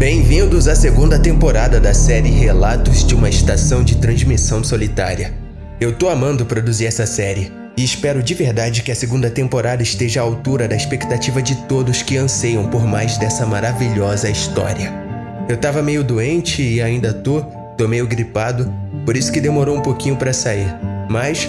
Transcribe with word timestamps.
Bem-vindos 0.00 0.66
à 0.66 0.74
segunda 0.74 1.18
temporada 1.18 1.78
da 1.78 1.92
série 1.92 2.30
Relatos 2.30 3.06
de 3.06 3.14
uma 3.14 3.28
Estação 3.28 3.84
de 3.84 3.96
Transmissão 3.96 4.64
Solitária. 4.64 5.34
Eu 5.78 5.92
tô 5.92 6.08
amando 6.08 6.46
produzir 6.46 6.86
essa 6.86 7.04
série 7.04 7.52
e 7.76 7.84
espero 7.84 8.22
de 8.22 8.32
verdade 8.32 8.82
que 8.82 8.90
a 8.90 8.94
segunda 8.94 9.28
temporada 9.28 9.82
esteja 9.82 10.22
à 10.22 10.22
altura 10.22 10.66
da 10.66 10.74
expectativa 10.74 11.42
de 11.42 11.54
todos 11.66 12.00
que 12.00 12.16
anseiam 12.16 12.66
por 12.70 12.86
mais 12.86 13.18
dessa 13.18 13.44
maravilhosa 13.44 14.30
história. 14.30 14.90
Eu 15.46 15.58
tava 15.58 15.82
meio 15.82 16.02
doente 16.02 16.62
e 16.62 16.80
ainda 16.80 17.12
tô, 17.12 17.42
tô 17.76 17.86
meio 17.86 18.06
gripado, 18.06 18.72
por 19.04 19.14
isso 19.18 19.30
que 19.30 19.38
demorou 19.38 19.76
um 19.76 19.82
pouquinho 19.82 20.16
para 20.16 20.32
sair, 20.32 20.74
mas 21.10 21.46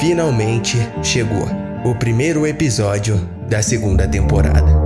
finalmente 0.00 0.76
chegou 1.00 1.46
o 1.84 1.94
primeiro 1.94 2.44
episódio 2.44 3.16
da 3.48 3.62
segunda 3.62 4.08
temporada. 4.08 4.83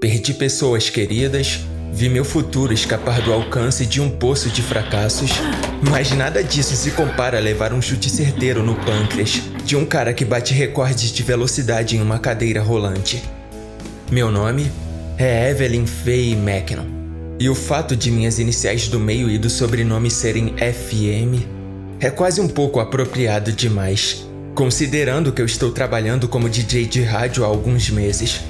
Perdi 0.00 0.32
pessoas 0.32 0.88
queridas, 0.88 1.58
vi 1.92 2.08
meu 2.08 2.24
futuro 2.24 2.72
escapar 2.72 3.20
do 3.20 3.32
alcance 3.32 3.84
de 3.84 4.00
um 4.00 4.08
poço 4.08 4.48
de 4.48 4.62
fracassos, 4.62 5.32
mas 5.90 6.12
nada 6.12 6.42
disso 6.42 6.76
se 6.76 6.92
compara 6.92 7.36
a 7.36 7.40
levar 7.40 7.72
um 7.72 7.82
chute 7.82 8.08
certeiro 8.08 8.62
no 8.62 8.76
pâncreas 8.76 9.42
de 9.64 9.74
um 9.74 9.84
cara 9.84 10.12
que 10.12 10.24
bate 10.24 10.54
recordes 10.54 11.10
de 11.10 11.24
velocidade 11.24 11.96
em 11.96 12.00
uma 12.00 12.20
cadeira 12.20 12.62
rolante. 12.62 13.20
Meu 14.08 14.30
nome 14.30 14.70
é 15.18 15.50
Evelyn 15.50 15.84
Faye 15.84 16.36
Mackinnon, 16.36 16.86
e 17.40 17.48
o 17.48 17.54
fato 17.56 17.96
de 17.96 18.12
minhas 18.12 18.38
iniciais 18.38 18.86
do 18.86 19.00
meio 19.00 19.28
e 19.28 19.36
do 19.36 19.50
sobrenome 19.50 20.12
serem 20.12 20.54
FM 20.58 21.44
é 21.98 22.08
quase 22.08 22.40
um 22.40 22.46
pouco 22.46 22.78
apropriado 22.78 23.50
demais, 23.50 24.24
considerando 24.54 25.32
que 25.32 25.42
eu 25.42 25.46
estou 25.46 25.72
trabalhando 25.72 26.28
como 26.28 26.48
DJ 26.48 26.86
de 26.86 27.02
rádio 27.02 27.42
há 27.42 27.48
alguns 27.48 27.90
meses. 27.90 28.40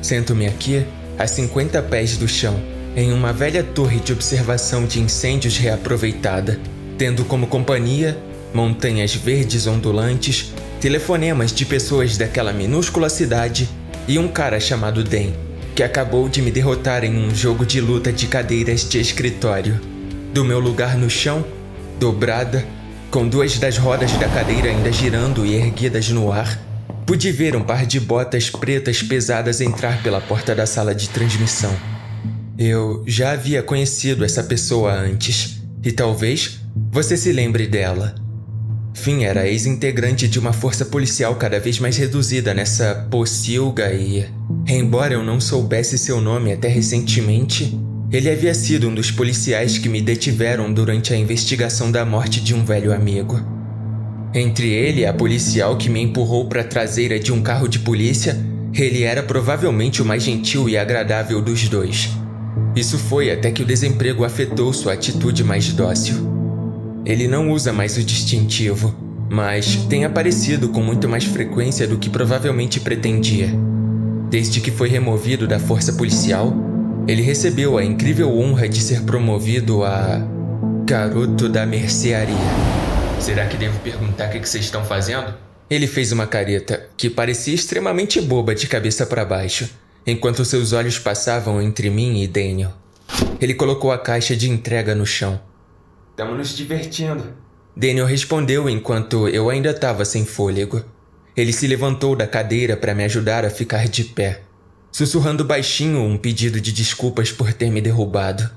Sento-me 0.00 0.46
aqui, 0.46 0.84
a 1.18 1.26
50 1.26 1.82
pés 1.82 2.16
do 2.16 2.28
chão, 2.28 2.60
em 2.96 3.12
uma 3.12 3.32
velha 3.32 3.62
torre 3.62 4.00
de 4.00 4.12
observação 4.12 4.86
de 4.86 5.00
incêndios 5.00 5.56
reaproveitada, 5.56 6.58
tendo 6.96 7.24
como 7.24 7.46
companhia 7.46 8.16
montanhas 8.52 9.14
verdes 9.14 9.66
ondulantes, 9.66 10.52
telefonemas 10.80 11.52
de 11.52 11.64
pessoas 11.64 12.16
daquela 12.16 12.52
minúscula 12.52 13.08
cidade 13.08 13.68
e 14.06 14.18
um 14.18 14.28
cara 14.28 14.58
chamado 14.58 15.04
Den, 15.04 15.34
que 15.74 15.82
acabou 15.82 16.28
de 16.28 16.40
me 16.40 16.50
derrotar 16.50 17.04
em 17.04 17.16
um 17.16 17.34
jogo 17.34 17.66
de 17.66 17.80
luta 17.80 18.12
de 18.12 18.26
cadeiras 18.26 18.88
de 18.88 18.98
escritório. 18.98 19.80
Do 20.32 20.44
meu 20.44 20.58
lugar 20.58 20.96
no 20.96 21.10
chão, 21.10 21.44
dobrada, 21.98 22.64
com 23.10 23.26
duas 23.26 23.58
das 23.58 23.76
rodas 23.78 24.12
da 24.12 24.28
cadeira 24.28 24.68
ainda 24.68 24.92
girando 24.92 25.44
e 25.44 25.54
erguidas 25.54 26.08
no 26.08 26.32
ar, 26.32 26.58
Pude 27.08 27.32
ver 27.32 27.56
um 27.56 27.62
par 27.62 27.86
de 27.86 27.98
botas 27.98 28.50
pretas 28.50 29.02
pesadas 29.02 29.62
entrar 29.62 30.02
pela 30.02 30.20
porta 30.20 30.54
da 30.54 30.66
sala 30.66 30.94
de 30.94 31.08
transmissão. 31.08 31.74
Eu 32.58 33.02
já 33.06 33.32
havia 33.32 33.62
conhecido 33.62 34.26
essa 34.26 34.44
pessoa 34.44 34.92
antes, 34.92 35.56
e 35.82 35.90
talvez 35.90 36.60
você 36.92 37.16
se 37.16 37.32
lembre 37.32 37.66
dela. 37.66 38.14
Finn 38.92 39.22
era 39.22 39.48
ex-integrante 39.48 40.28
de 40.28 40.38
uma 40.38 40.52
força 40.52 40.84
policial 40.84 41.34
cada 41.36 41.58
vez 41.58 41.78
mais 41.78 41.96
reduzida 41.96 42.52
nessa 42.52 43.06
pocilga 43.10 43.90
e, 43.90 44.28
embora 44.66 45.14
eu 45.14 45.24
não 45.24 45.40
soubesse 45.40 45.96
seu 45.96 46.20
nome 46.20 46.52
até 46.52 46.68
recentemente, 46.68 47.74
ele 48.12 48.28
havia 48.28 48.52
sido 48.52 48.86
um 48.86 48.94
dos 48.94 49.10
policiais 49.10 49.78
que 49.78 49.88
me 49.88 50.02
detiveram 50.02 50.70
durante 50.70 51.14
a 51.14 51.16
investigação 51.16 51.90
da 51.90 52.04
morte 52.04 52.38
de 52.38 52.54
um 52.54 52.66
velho 52.66 52.92
amigo. 52.92 53.57
Entre 54.34 54.68
ele 54.68 55.00
e 55.00 55.06
a 55.06 55.12
policial 55.12 55.76
que 55.76 55.88
me 55.88 56.02
empurrou 56.02 56.46
para 56.48 56.60
a 56.60 56.64
traseira 56.64 57.18
de 57.18 57.32
um 57.32 57.40
carro 57.40 57.66
de 57.66 57.78
polícia, 57.78 58.36
ele 58.74 59.02
era 59.02 59.22
provavelmente 59.22 60.02
o 60.02 60.04
mais 60.04 60.22
gentil 60.22 60.68
e 60.68 60.76
agradável 60.76 61.40
dos 61.40 61.68
dois. 61.68 62.10
Isso 62.76 62.98
foi 62.98 63.30
até 63.30 63.50
que 63.50 63.62
o 63.62 63.66
desemprego 63.66 64.24
afetou 64.24 64.72
sua 64.72 64.92
atitude 64.92 65.42
mais 65.42 65.72
dócil. 65.72 66.16
Ele 67.06 67.26
não 67.26 67.50
usa 67.50 67.72
mais 67.72 67.96
o 67.96 68.04
distintivo, 68.04 68.94
mas 69.30 69.76
tem 69.88 70.04
aparecido 70.04 70.68
com 70.68 70.82
muito 70.82 71.08
mais 71.08 71.24
frequência 71.24 71.86
do 71.86 71.98
que 71.98 72.10
provavelmente 72.10 72.80
pretendia. 72.80 73.48
Desde 74.30 74.60
que 74.60 74.70
foi 74.70 74.90
removido 74.90 75.48
da 75.48 75.58
força 75.58 75.94
policial, 75.94 76.54
ele 77.06 77.22
recebeu 77.22 77.78
a 77.78 77.84
incrível 77.84 78.30
honra 78.38 78.68
de 78.68 78.80
ser 78.80 79.02
promovido 79.02 79.82
a 79.84 80.22
garoto 80.84 81.48
da 81.48 81.64
mercearia. 81.64 82.77
Será 83.20 83.46
que 83.46 83.56
devo 83.56 83.78
perguntar 83.80 84.28
o 84.28 84.30
que 84.30 84.38
vocês 84.38 84.64
estão 84.64 84.84
fazendo? 84.84 85.34
Ele 85.68 85.86
fez 85.86 86.12
uma 86.12 86.26
careta 86.26 86.88
que 86.96 87.10
parecia 87.10 87.54
extremamente 87.54 88.20
boba 88.20 88.54
de 88.54 88.66
cabeça 88.66 89.04
para 89.04 89.24
baixo, 89.24 89.68
enquanto 90.06 90.44
seus 90.44 90.72
olhos 90.72 90.98
passavam 90.98 91.60
entre 91.60 91.90
mim 91.90 92.22
e 92.22 92.26
Daniel. 92.26 92.72
Ele 93.40 93.54
colocou 93.54 93.92
a 93.92 93.98
caixa 93.98 94.34
de 94.34 94.48
entrega 94.48 94.94
no 94.94 95.04
chão. 95.04 95.40
Estamos 96.10 96.38
nos 96.38 96.56
divertindo. 96.56 97.34
Daniel 97.76 98.06
respondeu 98.06 98.68
enquanto 98.68 99.28
eu 99.28 99.50
ainda 99.50 99.70
estava 99.70 100.04
sem 100.04 100.24
fôlego. 100.24 100.82
Ele 101.36 101.52
se 101.52 101.66
levantou 101.66 102.16
da 102.16 102.26
cadeira 102.26 102.76
para 102.76 102.94
me 102.94 103.04
ajudar 103.04 103.44
a 103.44 103.50
ficar 103.50 103.86
de 103.88 104.04
pé, 104.04 104.42
sussurrando 104.90 105.44
baixinho 105.44 106.00
um 106.00 106.16
pedido 106.16 106.60
de 106.60 106.72
desculpas 106.72 107.30
por 107.30 107.52
ter 107.52 107.70
me 107.70 107.80
derrubado. 107.80 108.50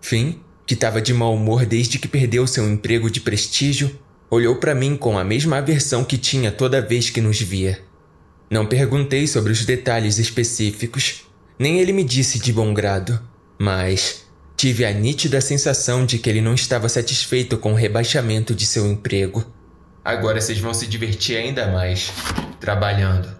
Fim, 0.00 0.40
que 0.66 0.74
estava 0.74 1.00
de 1.00 1.14
mau 1.14 1.34
humor 1.34 1.64
desde 1.64 1.98
que 1.98 2.06
perdeu 2.06 2.46
seu 2.46 2.68
emprego 2.70 3.10
de 3.10 3.20
prestígio, 3.20 3.98
Olhou 4.30 4.56
para 4.56 4.74
mim 4.74 4.94
com 4.94 5.18
a 5.18 5.24
mesma 5.24 5.56
aversão 5.56 6.04
que 6.04 6.18
tinha 6.18 6.52
toda 6.52 6.82
vez 6.82 7.08
que 7.08 7.20
nos 7.20 7.40
via. 7.40 7.80
Não 8.50 8.66
perguntei 8.66 9.26
sobre 9.26 9.52
os 9.52 9.64
detalhes 9.64 10.18
específicos, 10.18 11.22
nem 11.58 11.80
ele 11.80 11.92
me 11.92 12.04
disse 12.04 12.38
de 12.38 12.52
bom 12.52 12.74
grado, 12.74 13.18
mas 13.58 14.26
tive 14.54 14.84
a 14.84 14.92
nítida 14.92 15.40
sensação 15.40 16.04
de 16.04 16.18
que 16.18 16.28
ele 16.28 16.42
não 16.42 16.54
estava 16.54 16.88
satisfeito 16.88 17.56
com 17.56 17.72
o 17.72 17.76
rebaixamento 17.76 18.54
de 18.54 18.66
seu 18.66 18.86
emprego. 18.86 19.44
Agora 20.04 20.40
vocês 20.40 20.58
vão 20.58 20.74
se 20.74 20.86
divertir 20.86 21.36
ainda 21.36 21.66
mais, 21.68 22.12
trabalhando. 22.60 23.34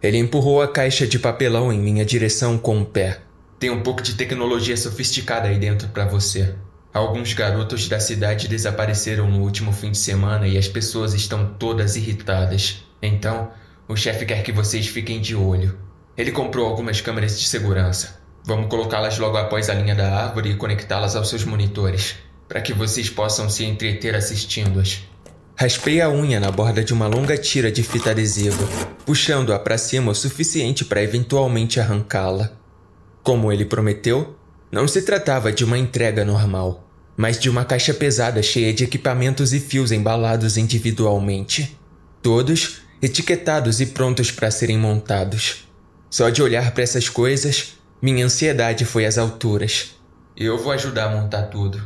Ele 0.00 0.18
empurrou 0.18 0.62
a 0.62 0.68
caixa 0.68 1.06
de 1.06 1.18
papelão 1.18 1.72
em 1.72 1.80
minha 1.80 2.04
direção 2.04 2.56
com 2.56 2.80
o 2.80 2.86
pé. 2.86 3.20
Tem 3.58 3.70
um 3.70 3.82
pouco 3.82 4.02
de 4.02 4.14
tecnologia 4.14 4.76
sofisticada 4.76 5.48
aí 5.48 5.58
dentro 5.58 5.88
para 5.88 6.06
você. 6.06 6.54
Alguns 6.92 7.34
garotos 7.34 7.86
da 7.88 8.00
cidade 8.00 8.48
desapareceram 8.48 9.30
no 9.30 9.42
último 9.42 9.72
fim 9.72 9.90
de 9.90 9.98
semana 9.98 10.48
e 10.48 10.56
as 10.56 10.66
pessoas 10.66 11.12
estão 11.12 11.54
todas 11.58 11.96
irritadas. 11.96 12.82
Então, 13.02 13.50
o 13.86 13.94
chefe 13.94 14.24
quer 14.24 14.42
que 14.42 14.52
vocês 14.52 14.86
fiquem 14.86 15.20
de 15.20 15.34
olho. 15.34 15.78
Ele 16.16 16.32
comprou 16.32 16.66
algumas 16.66 17.00
câmeras 17.00 17.38
de 17.38 17.46
segurança. 17.46 18.20
Vamos 18.44 18.68
colocá-las 18.68 19.18
logo 19.18 19.36
após 19.36 19.68
a 19.68 19.74
linha 19.74 19.94
da 19.94 20.10
árvore 20.10 20.50
e 20.50 20.56
conectá-las 20.56 21.14
aos 21.14 21.28
seus 21.28 21.44
monitores, 21.44 22.16
para 22.48 22.62
que 22.62 22.72
vocês 22.72 23.10
possam 23.10 23.50
se 23.50 23.64
entreter 23.64 24.14
assistindo-as. 24.14 25.02
Raspei 25.54 26.00
a 26.00 26.08
unha 26.08 26.40
na 26.40 26.50
borda 26.50 26.82
de 26.82 26.94
uma 26.94 27.06
longa 27.06 27.36
tira 27.36 27.70
de 27.70 27.82
fita 27.82 28.12
adesiva, 28.12 28.66
puxando-a 29.04 29.58
para 29.58 29.76
cima 29.76 30.10
o 30.10 30.14
suficiente 30.14 30.84
para 30.84 31.02
eventualmente 31.02 31.78
arrancá-la. 31.78 32.52
Como 33.22 33.52
ele 33.52 33.66
prometeu, 33.66 34.37
não 34.70 34.86
se 34.86 35.02
tratava 35.02 35.52
de 35.52 35.64
uma 35.64 35.78
entrega 35.78 36.24
normal, 36.24 36.88
mas 37.16 37.38
de 37.38 37.48
uma 37.48 37.64
caixa 37.64 37.94
pesada 37.94 38.42
cheia 38.42 38.72
de 38.72 38.84
equipamentos 38.84 39.52
e 39.52 39.60
fios 39.60 39.92
embalados 39.92 40.56
individualmente. 40.56 41.78
Todos 42.22 42.82
etiquetados 43.00 43.80
e 43.80 43.86
prontos 43.86 44.30
para 44.30 44.50
serem 44.50 44.78
montados. 44.78 45.68
Só 46.10 46.30
de 46.30 46.42
olhar 46.42 46.72
para 46.72 46.82
essas 46.82 47.08
coisas, 47.08 47.74
minha 48.02 48.24
ansiedade 48.24 48.84
foi 48.84 49.06
às 49.06 49.18
alturas. 49.18 49.94
Eu 50.36 50.58
vou 50.58 50.72
ajudar 50.72 51.06
a 51.06 51.20
montar 51.20 51.44
tudo. 51.44 51.82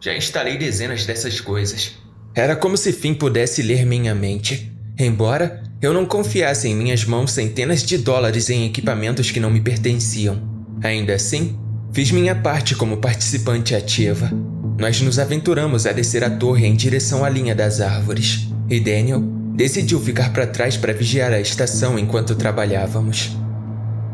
Já 0.00 0.16
instalei 0.16 0.56
dezenas 0.56 1.04
dessas 1.04 1.40
coisas. 1.40 1.98
Era 2.34 2.56
como 2.56 2.76
se 2.76 2.92
Finn 2.92 3.14
pudesse 3.14 3.62
ler 3.62 3.84
minha 3.84 4.14
mente. 4.14 4.72
Embora 4.98 5.62
eu 5.82 5.92
não 5.92 6.06
confiasse 6.06 6.68
em 6.68 6.74
minhas 6.74 7.04
mãos 7.04 7.32
centenas 7.32 7.82
de 7.82 7.98
dólares 7.98 8.50
em 8.50 8.66
equipamentos 8.66 9.30
que 9.30 9.40
não 9.40 9.50
me 9.50 9.60
pertenciam. 9.60 10.40
Ainda 10.82 11.14
assim, 11.14 11.58
Fiz 11.92 12.12
minha 12.12 12.36
parte 12.36 12.76
como 12.76 12.98
participante 12.98 13.74
ativa. 13.74 14.30
Nós 14.78 15.00
nos 15.00 15.18
aventuramos 15.18 15.86
a 15.86 15.92
descer 15.92 16.22
a 16.22 16.30
torre 16.30 16.64
em 16.64 16.76
direção 16.76 17.24
à 17.24 17.28
linha 17.28 17.52
das 17.52 17.80
árvores, 17.80 18.48
e 18.68 18.78
Daniel 18.78 19.20
decidiu 19.56 19.98
ficar 19.98 20.32
para 20.32 20.46
trás 20.46 20.76
para 20.76 20.92
vigiar 20.92 21.32
a 21.32 21.40
estação 21.40 21.98
enquanto 21.98 22.36
trabalhávamos. 22.36 23.36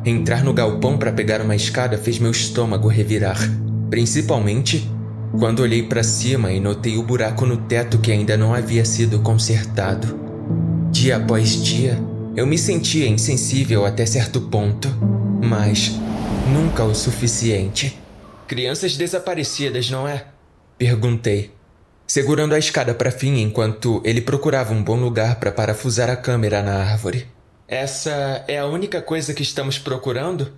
Entrar 0.06 0.42
no 0.42 0.54
galpão 0.54 0.96
para 0.96 1.12
pegar 1.12 1.42
uma 1.42 1.54
escada 1.54 1.98
fez 1.98 2.18
meu 2.18 2.30
estômago 2.30 2.88
revirar, 2.88 3.38
principalmente 3.90 4.90
quando 5.38 5.60
olhei 5.60 5.82
para 5.82 6.02
cima 6.02 6.50
e 6.52 6.58
notei 6.58 6.96
o 6.96 7.02
buraco 7.02 7.44
no 7.44 7.58
teto 7.58 7.98
que 7.98 8.10
ainda 8.10 8.38
não 8.38 8.54
havia 8.54 8.86
sido 8.86 9.18
consertado. 9.20 10.18
Dia 10.90 11.18
após 11.18 11.62
dia, 11.62 11.98
eu 12.34 12.46
me 12.46 12.56
sentia 12.56 13.06
insensível 13.06 13.84
até 13.84 14.06
certo 14.06 14.40
ponto, 14.40 14.88
mas 15.42 15.94
Nunca 16.52 16.84
o 16.84 16.94
suficiente. 16.94 17.98
Crianças 18.46 18.96
desaparecidas, 18.96 19.90
não 19.90 20.06
é? 20.06 20.26
Perguntei, 20.78 21.50
segurando 22.06 22.54
a 22.54 22.58
escada 22.58 22.94
para 22.94 23.10
fim 23.10 23.40
enquanto 23.40 24.00
ele 24.04 24.20
procurava 24.20 24.72
um 24.72 24.82
bom 24.82 24.94
lugar 24.94 25.40
para 25.40 25.50
parafusar 25.50 26.08
a 26.08 26.14
câmera 26.14 26.62
na 26.62 26.76
árvore. 26.76 27.26
Essa 27.66 28.44
é 28.46 28.58
a 28.58 28.66
única 28.66 29.02
coisa 29.02 29.34
que 29.34 29.42
estamos 29.42 29.76
procurando? 29.76 30.52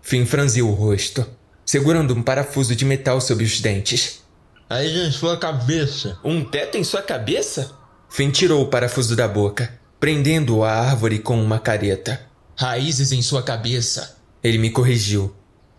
Finn 0.00 0.24
franziu 0.24 0.68
o 0.68 0.72
rosto, 0.72 1.26
segurando 1.66 2.14
um 2.14 2.22
parafuso 2.22 2.76
de 2.76 2.84
metal 2.84 3.20
sob 3.20 3.42
os 3.42 3.60
dentes. 3.60 4.22
Aí 4.70 5.06
em 5.06 5.10
sua 5.10 5.36
cabeça. 5.36 6.18
Um 6.24 6.44
teto 6.44 6.78
em 6.78 6.84
sua 6.84 7.02
cabeça? 7.02 7.72
Finn 8.08 8.30
tirou 8.30 8.62
o 8.62 8.68
parafuso 8.68 9.16
da 9.16 9.26
boca, 9.26 9.76
prendendo-o 9.98 10.62
à 10.62 10.72
árvore 10.72 11.18
com 11.18 11.42
uma 11.42 11.58
careta. 11.58 12.20
Raízes 12.56 13.10
em 13.10 13.22
sua 13.22 13.42
cabeça. 13.42 14.21
Ele 14.42 14.58
me 14.58 14.70
corrigiu. 14.70 15.34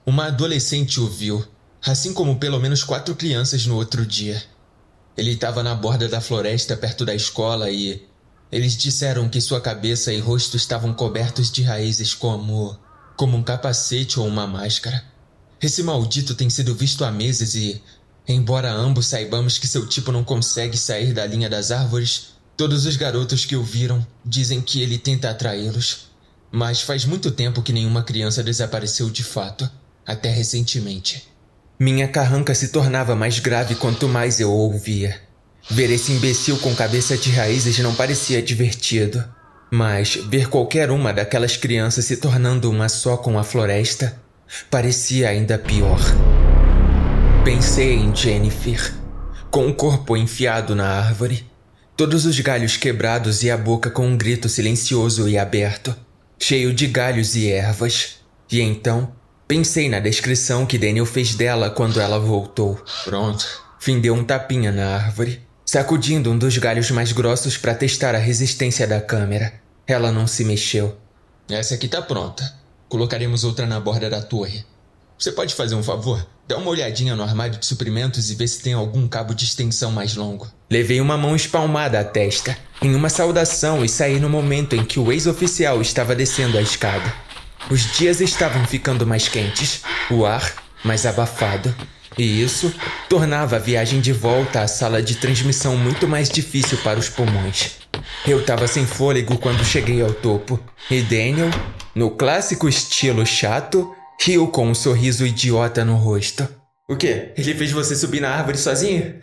Uma 0.06 0.27
adolescente 0.27 1.00
o 1.01 1.07
viu, 1.07 1.45
assim 1.86 2.13
como 2.13 2.39
pelo 2.39 2.60
menos 2.60 2.83
quatro 2.83 3.13
crianças 3.13 3.65
no 3.65 3.75
outro 3.75 4.06
dia. 4.06 4.42
Ele 5.18 5.31
estava 5.31 5.62
na 5.62 5.75
borda 5.75 6.07
da 6.07 6.21
floresta 6.21 6.77
perto 6.77 7.04
da 7.04 7.13
escola 7.13 7.69
e 7.69 8.07
eles 8.50 8.77
disseram 8.77 9.27
que 9.27 9.42
sua 9.42 9.60
cabeça 9.60 10.13
e 10.13 10.19
rosto 10.19 10.56
estavam 10.56 10.94
cobertos 10.94 11.51
de 11.51 11.62
raízes 11.62 12.13
como. 12.13 12.77
como 13.18 13.36
um 13.36 13.44
capacete 13.44 14.19
ou 14.19 14.27
uma 14.27 14.48
máscara. 14.48 15.04
Esse 15.62 15.83
maldito 15.83 16.33
tem 16.33 16.50
sido 16.50 16.74
visto 16.74 17.04
há 17.04 17.12
meses 17.12 17.56
e, 17.56 17.81
embora 18.27 18.71
ambos 18.71 19.07
saibamos 19.07 19.57
que 19.57 19.68
seu 19.68 19.88
tipo 19.88 20.12
não 20.12 20.24
consegue 20.24 20.77
sair 20.77 21.13
da 21.13 21.25
linha 21.25 21.50
das 21.50 21.71
árvores, 21.71 22.33
todos 22.56 22.86
os 22.86 22.95
garotos 22.95 23.45
que 23.45 23.56
o 23.56 23.63
viram 23.63 24.06
dizem 24.25 24.62
que 24.62 24.81
ele 24.81 24.98
tenta 24.98 25.30
atraí-los. 25.30 26.12
Mas 26.55 26.83
faz 26.83 27.03
muito 27.03 27.31
tempo 27.31 27.63
que 27.63 27.73
nenhuma 27.73 28.03
criança 28.03 28.44
desapareceu 28.44 29.09
de 29.09 29.23
fato, 29.23 29.67
até 30.05 30.29
recentemente. 30.29 31.27
Minha 31.79 32.07
carranca 32.07 32.53
se 32.53 32.67
tornava 32.67 33.15
mais 33.15 33.39
grave 33.39 33.73
quanto 33.73 34.07
mais 34.07 34.39
eu 34.39 34.51
ouvia. 34.51 35.19
Ver 35.67 35.89
esse 35.89 36.11
imbecil 36.11 36.59
com 36.59 36.75
cabeça 36.75 37.17
de 37.17 37.31
raízes 37.31 37.79
não 37.79 37.95
parecia 37.95 38.39
divertido. 38.39 39.23
Mas 39.71 40.13
ver 40.29 40.47
qualquer 40.47 40.91
uma 40.91 41.11
daquelas 41.11 41.57
crianças 41.57 42.05
se 42.05 42.17
tornando 42.17 42.69
uma 42.69 42.88
só 42.88 43.17
com 43.17 43.39
a 43.39 43.44
floresta 43.44 44.15
parecia 44.69 45.29
ainda 45.29 45.57
pior. 45.57 46.00
Pensei 47.44 47.95
em 47.95 48.15
Jennifer, 48.15 48.94
com 49.50 49.67
o 49.67 49.73
corpo 49.73 50.15
enfiado 50.15 50.75
na 50.75 50.88
árvore, 50.88 51.50
todos 51.97 52.27
os 52.27 52.39
galhos 52.39 52.77
quebrados 52.77 53.41
e 53.41 53.50
a 53.50 53.57
boca 53.57 53.89
com 53.89 54.05
um 54.05 54.15
grito 54.15 54.47
silencioso 54.47 55.27
e 55.27 55.35
aberto, 55.35 55.95
cheio 56.39 56.74
de 56.74 56.88
galhos 56.88 57.35
e 57.35 57.50
ervas. 57.50 58.19
E 58.51 58.62
então 58.62 59.13
pensei 59.47 59.89
na 59.89 60.00
descrição 60.00 60.65
que 60.65 60.77
Daniel 60.77 61.06
fez 61.06 61.35
dela 61.35 61.69
quando 61.69 62.00
ela 62.00 62.19
voltou. 62.19 62.81
Pronto. 63.03 63.45
Fim 63.80 64.00
deu 64.00 64.13
um 64.13 64.24
tapinha 64.24 64.71
na 64.71 64.95
árvore 64.95 65.41
sacudindo 65.65 66.30
um 66.30 66.38
dos 66.38 66.56
galhos 66.59 66.91
mais 66.91 67.12
grossos 67.12 67.57
para 67.57 67.74
testar 67.74 68.13
a 68.13 68.19
resistência 68.19 68.85
da 68.85 69.01
câmera. 69.01 69.53
Ela 69.88 70.12
não 70.12 70.27
se 70.27 70.45
mexeu. 70.45 70.95
Essa 71.50 71.74
aqui 71.75 71.88
tá 71.88 72.00
pronta. 72.00 72.53
Colocaremos 72.88 73.44
outra 73.44 73.65
na 73.65 73.79
borda 73.79 74.07
da 74.07 74.21
torre. 74.21 74.63
Você 75.23 75.31
pode 75.31 75.55
fazer 75.55 75.73
um 75.75 75.81
favor? 75.81 76.27
Dá 76.45 76.57
uma 76.57 76.69
olhadinha 76.69 77.15
no 77.15 77.23
armário 77.23 77.57
de 77.57 77.65
suprimentos 77.65 78.29
e 78.29 78.35
vê 78.35 78.45
se 78.45 78.61
tem 78.61 78.73
algum 78.73 79.07
cabo 79.07 79.33
de 79.33 79.45
extensão 79.45 79.89
mais 79.89 80.17
longo. 80.17 80.51
Levei 80.69 80.99
uma 80.99 81.17
mão 81.17 81.33
espalmada 81.33 81.97
à 81.97 82.03
testa, 82.03 82.57
em 82.81 82.93
uma 82.93 83.07
saudação, 83.07 83.85
e 83.85 83.87
saí 83.87 84.19
no 84.19 84.29
momento 84.29 84.75
em 84.75 84.83
que 84.83 84.99
o 84.99 85.13
ex-oficial 85.13 85.81
estava 85.81 86.13
descendo 86.13 86.57
a 86.57 86.61
escada. 86.61 87.09
Os 87.71 87.89
dias 87.93 88.19
estavam 88.19 88.65
ficando 88.65 89.07
mais 89.07 89.29
quentes, 89.29 89.83
o 90.11 90.25
ar 90.25 90.55
mais 90.83 91.05
abafado, 91.05 91.73
e 92.17 92.43
isso 92.43 92.73
tornava 93.07 93.55
a 93.55 93.59
viagem 93.59 94.01
de 94.01 94.11
volta 94.11 94.59
à 94.59 94.67
sala 94.67 95.01
de 95.01 95.15
transmissão 95.15 95.77
muito 95.77 96.05
mais 96.05 96.27
difícil 96.27 96.77
para 96.79 96.99
os 96.99 97.07
pulmões. 97.07 97.77
Eu 98.27 98.41
estava 98.41 98.67
sem 98.67 98.85
fôlego 98.85 99.37
quando 99.37 99.63
cheguei 99.63 100.01
ao 100.01 100.11
topo, 100.11 100.59
e 100.91 101.01
Daniel, 101.01 101.49
no 101.95 102.11
clássico 102.11 102.67
estilo 102.67 103.25
chato, 103.25 103.95
riu 104.21 104.48
com 104.48 104.68
um 104.68 104.75
sorriso 104.75 105.25
idiota 105.25 105.83
no 105.83 105.95
rosto. 105.95 106.48
O 106.89 106.95
quê? 106.98 107.31
Ele 107.38 107.54
fez 107.54 107.71
você 107.71 107.95
subir 107.95 108.19
na 108.19 108.30
árvore 108.30 108.57
sozinho? 108.57 109.15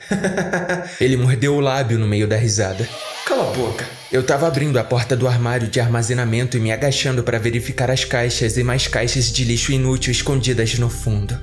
Ele 1.00 1.16
mordeu 1.16 1.54
o 1.54 1.60
lábio 1.60 1.98
no 1.98 2.06
meio 2.06 2.26
da 2.26 2.36
risada. 2.36 2.88
Cala 3.26 3.50
a 3.50 3.54
boca. 3.54 3.86
Eu 4.10 4.22
estava 4.22 4.48
abrindo 4.48 4.78
a 4.78 4.82
porta 4.82 5.16
do 5.16 5.28
armário 5.28 5.68
de 5.68 5.78
armazenamento 5.78 6.56
e 6.56 6.60
me 6.60 6.72
agachando 6.72 7.22
para 7.22 7.38
verificar 7.38 7.90
as 7.90 8.04
caixas 8.04 8.56
e 8.56 8.64
mais 8.64 8.88
caixas 8.88 9.30
de 9.30 9.44
lixo 9.44 9.72
inútil 9.72 10.10
escondidas 10.10 10.78
no 10.78 10.88
fundo. 10.88 11.38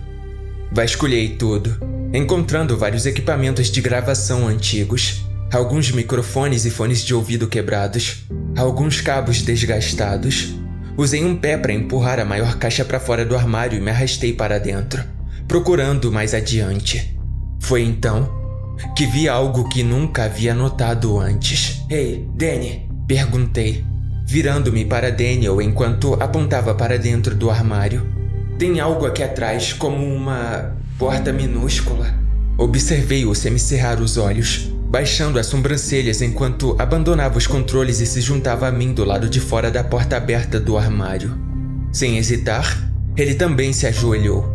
Vasculhei 0.72 1.30
tudo, 1.30 1.80
encontrando 2.14 2.78
vários 2.78 3.06
equipamentos 3.06 3.72
de 3.72 3.80
gravação 3.80 4.48
antigos, 4.48 5.24
alguns 5.52 5.92
microfones 5.92 6.66
e 6.66 6.70
fones 6.70 7.06
de 7.06 7.14
ouvido 7.14 7.48
quebrados, 7.48 8.26
alguns 8.58 9.00
cabos 9.00 9.42
desgastados. 9.42 10.54
Usei 10.98 11.24
um 11.24 11.38
pé 11.38 11.56
para 11.58 11.72
empurrar 11.72 12.20
a 12.20 12.26
maior 12.26 12.58
caixa 12.58 12.84
para 12.84 13.00
fora 13.00 13.24
do 13.24 13.36
armário 13.36 13.78
e 13.78 13.82
me 13.82 13.92
arrastei 13.92 14.34
para 14.34 14.60
dentro, 14.60 15.04
procurando 15.48 16.12
mais 16.12 16.34
adiante. 16.34 17.16
Foi 17.60 17.84
então 17.84 18.36
que 18.96 19.06
vi 19.06 19.30
algo 19.30 19.70
que 19.70 19.84
nunca 19.84 20.24
havia 20.24 20.56
notado 20.56 21.20
antes. 21.20 21.84
Ei, 21.88 22.28
Danny, 22.36 22.90
perguntei, 23.08 23.86
virando-me 24.26 24.86
para 24.86 25.12
Daniel 25.12 25.62
enquanto 25.62 26.16
apontava 26.16 26.74
para 26.74 26.98
dentro 26.98 27.36
do 27.36 27.52
armário. 27.52 28.06
Tem 28.58 28.80
algo 28.80 29.06
aqui 29.06 29.22
atrás, 29.22 29.74
como 29.74 30.04
uma 30.04 30.76
porta 30.98 31.32
minúscula. 31.32 32.12
Observei-o 32.58 33.36
semicerrar 33.36 34.02
os 34.02 34.18
olhos, 34.18 34.74
baixando 34.90 35.38
as 35.40 35.48
sobrancelhas 35.48 36.22
enquanto 36.22 36.76
abandonava 36.80 37.38
os 37.38 37.48
controles 37.48 38.00
e 38.00 38.06
se 38.06 38.22
juntava 38.22 38.68
a 38.68 38.72
mim 38.72 38.94
do 38.94 39.04
lado 39.04 39.30
de 39.30 39.40
fora 39.40 39.70
da 39.70 39.84
porta 39.84 40.18
aberta 40.18 40.60
do 40.60 40.78
armário. 40.78 41.38
Sem 41.92 42.18
hesitar, 42.18 42.90
ele 43.16 43.36
também 43.36 43.74
se 43.74 43.86
ajoelhou, 43.86 44.46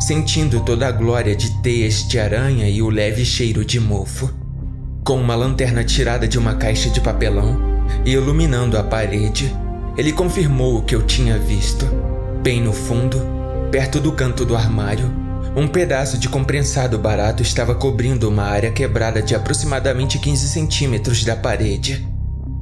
sentindo 0.00 0.60
toda 0.60 0.86
a 0.86 0.92
glória 0.92 1.34
de 1.36 1.50
teias 1.62 2.06
de 2.08 2.18
aranha 2.18 2.68
e 2.68 2.80
o 2.80 2.88
leve 2.88 3.24
cheiro 3.24 3.64
de 3.64 3.78
mofo. 3.78 4.32
Com 5.04 5.20
uma 5.20 5.34
lanterna 5.34 5.84
tirada 5.84 6.26
de 6.26 6.38
uma 6.38 6.54
caixa 6.54 6.88
de 6.88 7.00
papelão 7.00 7.58
e 8.04 8.12
iluminando 8.12 8.78
a 8.78 8.82
parede, 8.82 9.54
ele 9.96 10.12
confirmou 10.12 10.78
o 10.78 10.82
que 10.82 10.94
eu 10.94 11.02
tinha 11.02 11.38
visto. 11.38 11.86
Bem 12.42 12.60
no 12.60 12.72
fundo, 12.72 13.34
Perto 13.74 13.98
do 13.98 14.12
canto 14.12 14.44
do 14.44 14.54
armário, 14.54 15.12
um 15.56 15.68
pedaço 15.68 16.18
de 16.18 16.28
comprensado 16.28 16.98
barato 16.98 17.42
estava 17.42 17.74
cobrindo 17.74 18.28
uma 18.28 18.42
área 18.42 18.72
quebrada 18.72 19.22
de 19.22 19.36
aproximadamente 19.36 20.18
15 20.18 20.48
centímetros 20.48 21.24
da 21.24 21.36
parede. 21.36 22.06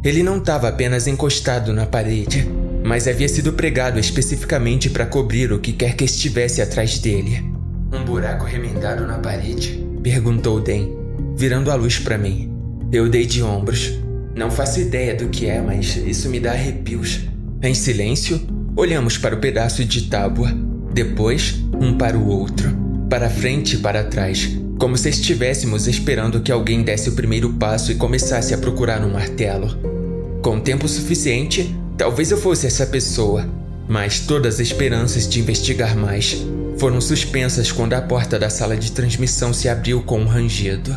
Ele 0.04 0.22
não 0.22 0.38
estava 0.38 0.68
apenas 0.68 1.06
encostado 1.06 1.72
na 1.72 1.86
parede, 1.86 2.46
mas 2.84 3.08
havia 3.08 3.28
sido 3.28 3.54
pregado 3.54 3.98
especificamente 3.98 4.90
para 4.90 5.06
cobrir 5.06 5.52
o 5.52 5.58
que 5.58 5.72
quer 5.72 5.94
que 5.94 6.04
estivesse 6.04 6.60
atrás 6.60 6.98
dele. 6.98 7.42
Um 7.90 8.04
buraco 8.04 8.44
remendado 8.44 9.06
na 9.06 9.18
parede? 9.18 9.82
perguntou 10.02 10.60
Dan, 10.60 10.88
virando 11.34 11.70
a 11.70 11.74
luz 11.74 11.98
para 11.98 12.18
mim. 12.18 12.52
Eu 12.92 13.08
dei 13.08 13.24
de 13.24 13.42
ombros. 13.42 13.98
Não 14.34 14.50
faço 14.50 14.80
ideia 14.80 15.14
do 15.14 15.28
que 15.28 15.46
é, 15.46 15.62
mas 15.62 15.96
isso 15.96 16.28
me 16.28 16.40
dá 16.40 16.52
arrepios. 16.52 17.20
Em 17.62 17.74
silêncio, 17.74 18.40
olhamos 18.76 19.16
para 19.16 19.34
o 19.34 19.38
pedaço 19.38 19.84
de 19.84 20.08
tábua 20.08 20.52
depois, 20.92 21.58
um 21.80 21.96
para 21.96 22.18
o 22.18 22.28
outro, 22.28 22.70
para 23.12 23.28
frente 23.28 23.76
e 23.76 23.78
para 23.78 24.04
trás, 24.04 24.48
como 24.78 24.96
se 24.96 25.10
estivéssemos 25.10 25.86
esperando 25.86 26.40
que 26.40 26.50
alguém 26.50 26.82
desse 26.82 27.10
o 27.10 27.12
primeiro 27.12 27.52
passo 27.52 27.92
e 27.92 27.94
começasse 27.94 28.54
a 28.54 28.58
procurar 28.58 29.04
um 29.04 29.12
martelo. 29.12 29.68
Com 30.40 30.58
tempo 30.58 30.88
suficiente, 30.88 31.76
talvez 31.98 32.30
eu 32.30 32.38
fosse 32.38 32.66
essa 32.66 32.86
pessoa, 32.86 33.46
mas 33.86 34.20
todas 34.20 34.54
as 34.54 34.60
esperanças 34.60 35.28
de 35.28 35.40
investigar 35.40 35.94
mais 35.94 36.38
foram 36.78 37.02
suspensas 37.02 37.70
quando 37.70 37.92
a 37.92 38.00
porta 38.00 38.38
da 38.38 38.48
sala 38.48 38.78
de 38.78 38.90
transmissão 38.92 39.52
se 39.52 39.68
abriu 39.68 40.02
com 40.02 40.18
um 40.18 40.26
rangido. 40.26 40.96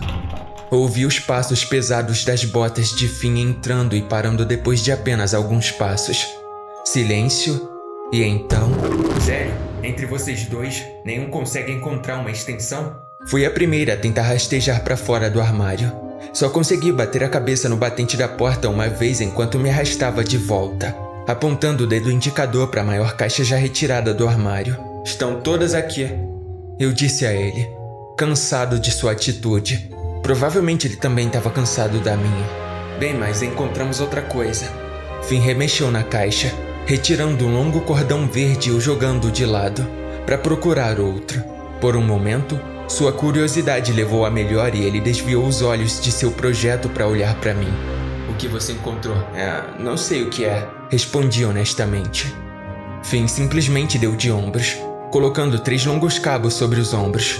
Ouvi 0.72 1.06
os 1.06 1.20
passos 1.20 1.66
pesados 1.66 2.24
das 2.24 2.46
botas 2.46 2.96
de 2.96 3.10
fim 3.10 3.42
entrando 3.42 3.94
e 3.94 4.02
parando 4.02 4.46
depois 4.46 4.82
de 4.82 4.90
apenas 4.90 5.34
alguns 5.34 5.70
passos. 5.70 6.26
Silêncio, 6.86 7.70
e 8.10 8.24
então. 8.24 8.72
Sério? 9.20 9.65
Entre 9.86 10.08
vocês 10.08 10.46
dois, 10.46 10.84
nenhum 11.06 11.30
consegue 11.30 11.72
encontrar 11.72 12.18
uma 12.18 12.32
extensão? 12.32 13.00
Fui 13.30 13.46
a 13.46 13.52
primeira 13.52 13.94
a 13.94 13.98
tentar 13.98 14.24
rastejar 14.24 14.84
para 14.84 14.98
fora 14.98 15.30
do 15.30 15.40
armário. 15.40 15.92
Só 16.34 16.50
consegui 16.50 16.92
bater 16.92 17.24
a 17.24 17.30
cabeça 17.30 17.70
no 17.70 17.78
batente 17.78 18.18
da 18.18 18.28
porta 18.28 18.68
uma 18.68 18.90
vez 18.90 19.22
enquanto 19.22 19.60
me 19.60 19.70
arrastava 19.70 20.24
de 20.24 20.40
volta, 20.40 20.96
apontando 21.28 21.84
o 21.84 21.88
dedo 21.88 22.10
indicador 22.10 22.70
para 22.70 22.82
a 22.82 22.84
maior 22.84 23.16
caixa 23.16 23.44
já 23.44 23.58
retirada 23.58 24.12
do 24.12 24.28
armário. 24.28 24.76
Estão 25.06 25.40
todas 25.40 25.76
aqui. 25.76 26.10
Eu 26.80 26.92
disse 26.92 27.24
a 27.24 27.32
ele, 27.32 27.70
cansado 28.18 28.80
de 28.80 28.90
sua 28.90 29.12
atitude. 29.12 29.92
Provavelmente 30.24 30.88
ele 30.88 30.96
também 30.96 31.28
estava 31.28 31.52
cansado 31.52 32.00
da 32.00 32.18
minha. 32.18 32.50
Bem, 33.00 33.14
mas 33.14 33.44
encontramos 33.44 34.00
outra 34.00 34.24
coisa. 34.24 34.66
Finn 35.22 35.42
remexeu 35.42 35.92
na 35.92 36.02
caixa 36.02 36.65
retirando 36.86 37.46
um 37.46 37.54
longo 37.54 37.82
cordão 37.82 38.28
verde 38.28 38.70
e 38.70 38.72
o 38.72 38.80
jogando 38.80 39.32
de 39.32 39.46
lado, 39.46 39.86
para 40.26 40.38
procurar 40.38 41.00
outro. 41.00 41.44
Por 41.82 41.96
um 41.96 42.04
momento, 42.04 42.60
sua 42.88 43.12
curiosidade 43.12 43.92
levou 43.92 44.26
a 44.26 44.30
melhor 44.30 44.76
e 44.76 44.84
ele 44.84 45.02
desviou 45.02 45.46
os 45.46 45.62
olhos 45.62 46.00
de 46.00 46.12
seu 46.12 46.32
projeto 46.32 46.88
para 46.88 47.08
olhar 47.08 47.34
para 47.36 47.54
mim. 47.54 47.72
O 48.30 48.36
que 48.36 48.48
você 48.48 48.74
encontrou? 48.74 49.18
É, 49.34 49.64
não 49.80 49.98
sei 49.98 50.24
o 50.24 50.30
que 50.30 50.46
é, 50.46 50.68
respondi 50.92 51.44
honestamente. 51.44 52.34
Finn 53.04 53.28
simplesmente 53.28 53.98
deu 53.98 54.16
de 54.16 54.32
ombros, 54.32 54.78
colocando 55.12 55.60
três 55.60 55.86
longos 55.86 56.20
cabos 56.20 56.54
sobre 56.54 56.80
os 56.80 56.94
ombros. 56.94 57.40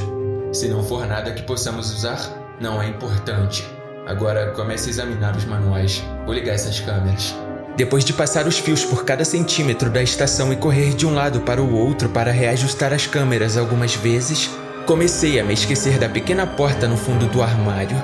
Se 0.52 0.68
não 0.68 0.84
for 0.84 1.06
nada 1.06 1.32
que 1.32 1.44
possamos 1.44 1.94
usar, 1.94 2.20
não 2.60 2.82
é 2.82 2.88
importante. 2.88 3.64
Agora 4.08 4.52
comece 4.52 4.88
a 4.88 4.92
examinar 4.92 5.36
os 5.36 5.46
manuais. 5.46 6.04
Vou 6.26 6.34
ligar 6.34 6.54
essas 6.54 6.80
câmeras. 6.80 7.36
Depois 7.76 8.06
de 8.06 8.14
passar 8.14 8.48
os 8.48 8.58
fios 8.58 8.86
por 8.86 9.04
cada 9.04 9.26
centímetro 9.26 9.90
da 9.90 10.02
estação 10.02 10.54
e 10.54 10.56
correr 10.56 10.94
de 10.94 11.06
um 11.06 11.14
lado 11.14 11.42
para 11.42 11.62
o 11.62 11.76
outro 11.76 12.08
para 12.08 12.32
reajustar 12.32 12.94
as 12.94 13.06
câmeras 13.06 13.58
algumas 13.58 13.94
vezes, 13.96 14.50
comecei 14.86 15.40
a 15.40 15.44
me 15.44 15.54
esquecer 15.54 16.00
da 16.00 16.08
pequena 16.08 16.48
porta 16.48 16.88
no 16.88 16.96
fundo 16.96 17.28
do 17.28 17.42
armário. 17.42 18.02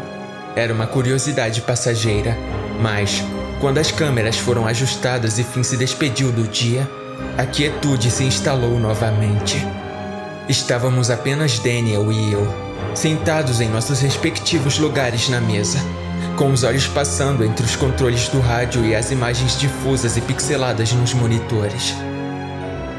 Era 0.58 0.74
uma 0.74 0.86
curiosidade 0.86 1.62
passageira, 1.62 2.38
mas, 2.82 3.24
quando 3.62 3.78
as 3.78 3.92
câmeras 3.92 4.38
foram 4.38 4.68
ajustadas 4.68 5.40
e 5.40 5.44
Finn 5.44 5.64
se 5.64 5.78
despediu 5.78 6.34
do 6.34 6.46
dia, 6.50 6.90
a 7.38 7.46
quietude 7.46 8.12
se 8.12 8.26
instalou 8.26 8.78
novamente. 8.78 9.66
Estávamos 10.50 11.10
apenas 11.10 11.60
Daniel 11.60 12.12
e 12.12 12.34
eu, 12.34 12.46
sentados 12.94 13.62
em 13.62 13.70
nossos 13.70 14.02
respectivos 14.02 14.78
lugares 14.78 15.30
na 15.30 15.40
mesa 15.40 15.80
com 16.38 16.52
os 16.52 16.64
olhos 16.64 16.88
passando 16.88 17.44
entre 17.44 17.66
os 17.66 17.76
controles 17.76 18.28
do 18.30 18.40
rádio 18.40 18.86
e 18.86 18.96
as 18.96 19.12
imagens 19.12 19.58
difusas 19.58 20.18
e 20.18 20.22
pixeladas 20.22 20.92
nos 20.94 21.14
monitores. 21.14 21.96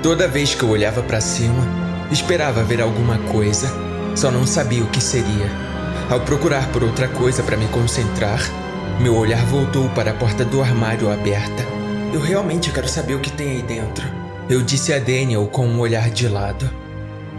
Toda 0.03 0.29
vez 0.29 0.55
que 0.55 0.63
eu 0.63 0.69
olhava 0.69 1.03
para 1.03 1.21
cima, 1.21 1.67
esperava 2.11 2.65
ver 2.65 2.81
alguma 2.81 3.19
coisa, 3.19 3.73
só 4.15 4.31
não 4.31 4.47
sabia 4.47 4.83
o 4.83 4.89
que 4.89 5.01
seria. 5.01 5.51
Ao 6.11 6.21
procurar 6.21 6.69
por 6.73 6.83
outra 6.83 7.09
coisa 7.09 7.43
para 7.43 7.57
me 7.57 7.67
concentrar, 7.69 8.41
meu 9.01 9.17
olhar 9.17 9.45
voltou 9.47 9.89
para 9.91 10.11
a 10.11 10.15
porta 10.15 10.45
do 10.45 10.61
armário 10.61 11.11
aberta. 11.11 11.65
Eu 12.13 12.21
realmente 12.21 12.71
quero 12.71 12.89
saber 12.89 13.15
o 13.15 13.21
que 13.21 13.33
tem 13.33 13.53
aí 13.53 13.63
dentro. 13.63 14.07
Eu 14.51 14.61
disse 14.61 14.93
a 14.93 14.99
Daniel 14.99 15.47
com 15.47 15.67
um 15.67 15.81
olhar 15.81 16.11
de 16.11 16.29
lado. 16.29 16.69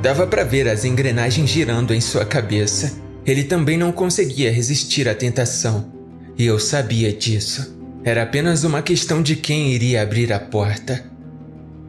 Dava 0.01 0.25
para 0.25 0.43
ver 0.43 0.67
as 0.67 0.83
engrenagens 0.83 1.49
girando 1.49 1.93
em 1.93 2.01
sua 2.01 2.25
cabeça. 2.25 3.02
Ele 3.25 3.43
também 3.43 3.77
não 3.77 3.91
conseguia 3.91 4.51
resistir 4.51 5.07
à 5.07 5.15
tentação. 5.15 5.91
E 6.37 6.45
eu 6.45 6.59
sabia 6.59 7.13
disso. 7.13 7.77
Era 8.03 8.23
apenas 8.23 8.63
uma 8.63 8.81
questão 8.81 9.21
de 9.21 9.35
quem 9.35 9.71
iria 9.71 10.01
abrir 10.01 10.33
a 10.33 10.39
porta. 10.39 11.05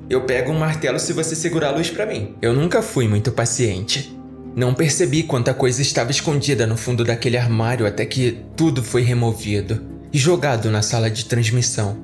Eu 0.08 0.20
pego 0.22 0.52
um 0.52 0.58
martelo 0.58 0.98
se 0.98 1.12
você 1.12 1.34
segurar 1.34 1.68
a 1.68 1.76
luz 1.76 1.90
para 1.90 2.06
mim. 2.06 2.34
Eu 2.40 2.52
nunca 2.52 2.82
fui 2.82 3.08
muito 3.08 3.32
paciente. 3.32 4.16
Não 4.54 4.72
percebi 4.72 5.24
quanta 5.24 5.52
coisa 5.52 5.82
estava 5.82 6.12
escondida 6.12 6.66
no 6.66 6.76
fundo 6.76 7.02
daquele 7.02 7.36
armário 7.36 7.86
até 7.86 8.06
que 8.06 8.38
tudo 8.56 8.82
foi 8.82 9.02
removido 9.02 9.82
e 10.12 10.18
jogado 10.18 10.70
na 10.70 10.82
sala 10.82 11.10
de 11.10 11.24
transmissão. 11.24 11.98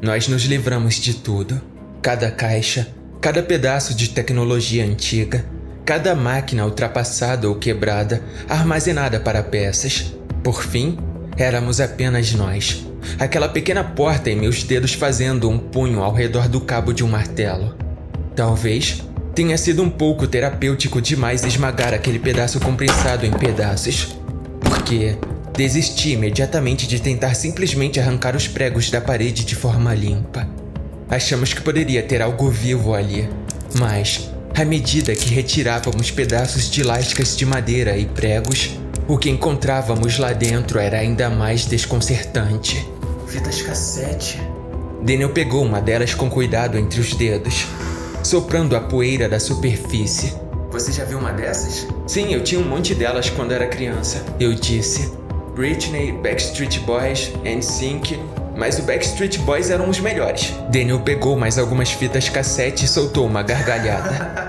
Nós 0.00 0.28
nos 0.28 0.44
livramos 0.44 0.94
de 0.94 1.14
tudo. 1.14 1.60
Cada 2.00 2.30
caixa, 2.30 2.86
cada 3.20 3.42
pedaço 3.42 3.94
de 3.96 4.10
tecnologia 4.10 4.84
antiga, 4.84 5.44
cada 5.88 6.14
máquina 6.14 6.66
ultrapassada 6.66 7.48
ou 7.48 7.54
quebrada, 7.54 8.22
armazenada 8.46 9.18
para 9.18 9.42
peças. 9.42 10.12
Por 10.44 10.62
fim, 10.62 10.98
Éramos 11.38 11.80
apenas 11.80 12.34
nós. 12.34 12.84
Aquela 13.16 13.48
pequena 13.48 13.84
porta 13.84 14.28
e 14.28 14.34
meus 14.34 14.64
dedos 14.64 14.92
fazendo 14.94 15.48
um 15.48 15.56
punho 15.56 16.02
ao 16.02 16.12
redor 16.12 16.48
do 16.48 16.60
cabo 16.60 16.92
de 16.92 17.04
um 17.04 17.08
martelo. 17.08 17.76
Talvez 18.34 19.04
tenha 19.36 19.56
sido 19.56 19.84
um 19.84 19.88
pouco 19.88 20.26
terapêutico 20.26 21.00
demais 21.00 21.44
esmagar 21.44 21.94
aquele 21.94 22.18
pedaço 22.18 22.58
compressado 22.58 23.24
em 23.24 23.30
pedaços. 23.30 24.18
Porque 24.60 25.16
desisti 25.56 26.10
imediatamente 26.10 26.88
de 26.88 27.00
tentar 27.00 27.34
simplesmente 27.34 28.00
arrancar 28.00 28.34
os 28.34 28.48
pregos 28.48 28.90
da 28.90 29.00
parede 29.00 29.44
de 29.44 29.54
forma 29.54 29.94
limpa. 29.94 30.44
Achamos 31.08 31.54
que 31.54 31.62
poderia 31.62 32.02
ter 32.02 32.20
algo 32.20 32.50
vivo 32.50 32.94
ali, 32.94 33.30
mas 33.78 34.28
à 34.60 34.64
medida 34.64 35.14
que 35.14 35.32
retirávamos 35.32 36.10
pedaços 36.10 36.68
de 36.68 36.82
lascas 36.82 37.36
de 37.36 37.46
madeira 37.46 37.96
e 37.96 38.06
pregos, 38.06 38.76
o 39.06 39.16
que 39.16 39.30
encontrávamos 39.30 40.18
lá 40.18 40.32
dentro 40.32 40.80
era 40.80 40.98
ainda 40.98 41.30
mais 41.30 41.64
desconcertante. 41.64 42.84
Fitas 43.28 43.62
cassete. 43.62 44.40
Daniel 45.00 45.28
pegou 45.30 45.64
uma 45.64 45.80
delas 45.80 46.12
com 46.12 46.28
cuidado 46.28 46.76
entre 46.76 47.00
os 47.00 47.14
dedos, 47.14 47.68
soprando 48.24 48.74
a 48.74 48.80
poeira 48.80 49.28
da 49.28 49.38
superfície. 49.38 50.34
Você 50.72 50.90
já 50.90 51.04
viu 51.04 51.20
uma 51.20 51.32
dessas? 51.32 51.86
Sim, 52.08 52.34
eu 52.34 52.42
tinha 52.42 52.60
um 52.60 52.68
monte 52.68 52.96
delas 52.96 53.30
quando 53.30 53.52
era 53.52 53.68
criança. 53.68 54.24
Eu 54.40 54.54
disse. 54.54 55.12
Britney, 55.54 56.10
Backstreet 56.10 56.80
Boys, 56.80 57.30
NSYNC, 57.44 58.18
mas 58.56 58.76
o 58.80 58.82
Backstreet 58.82 59.38
Boys 59.38 59.70
eram 59.70 59.88
os 59.88 60.00
melhores. 60.00 60.52
Daniel 60.68 60.98
pegou 60.98 61.36
mais 61.36 61.58
algumas 61.58 61.92
fitas 61.92 62.28
cassete 62.28 62.86
e 62.86 62.88
soltou 62.88 63.24
uma 63.24 63.40
gargalhada. 63.40 64.46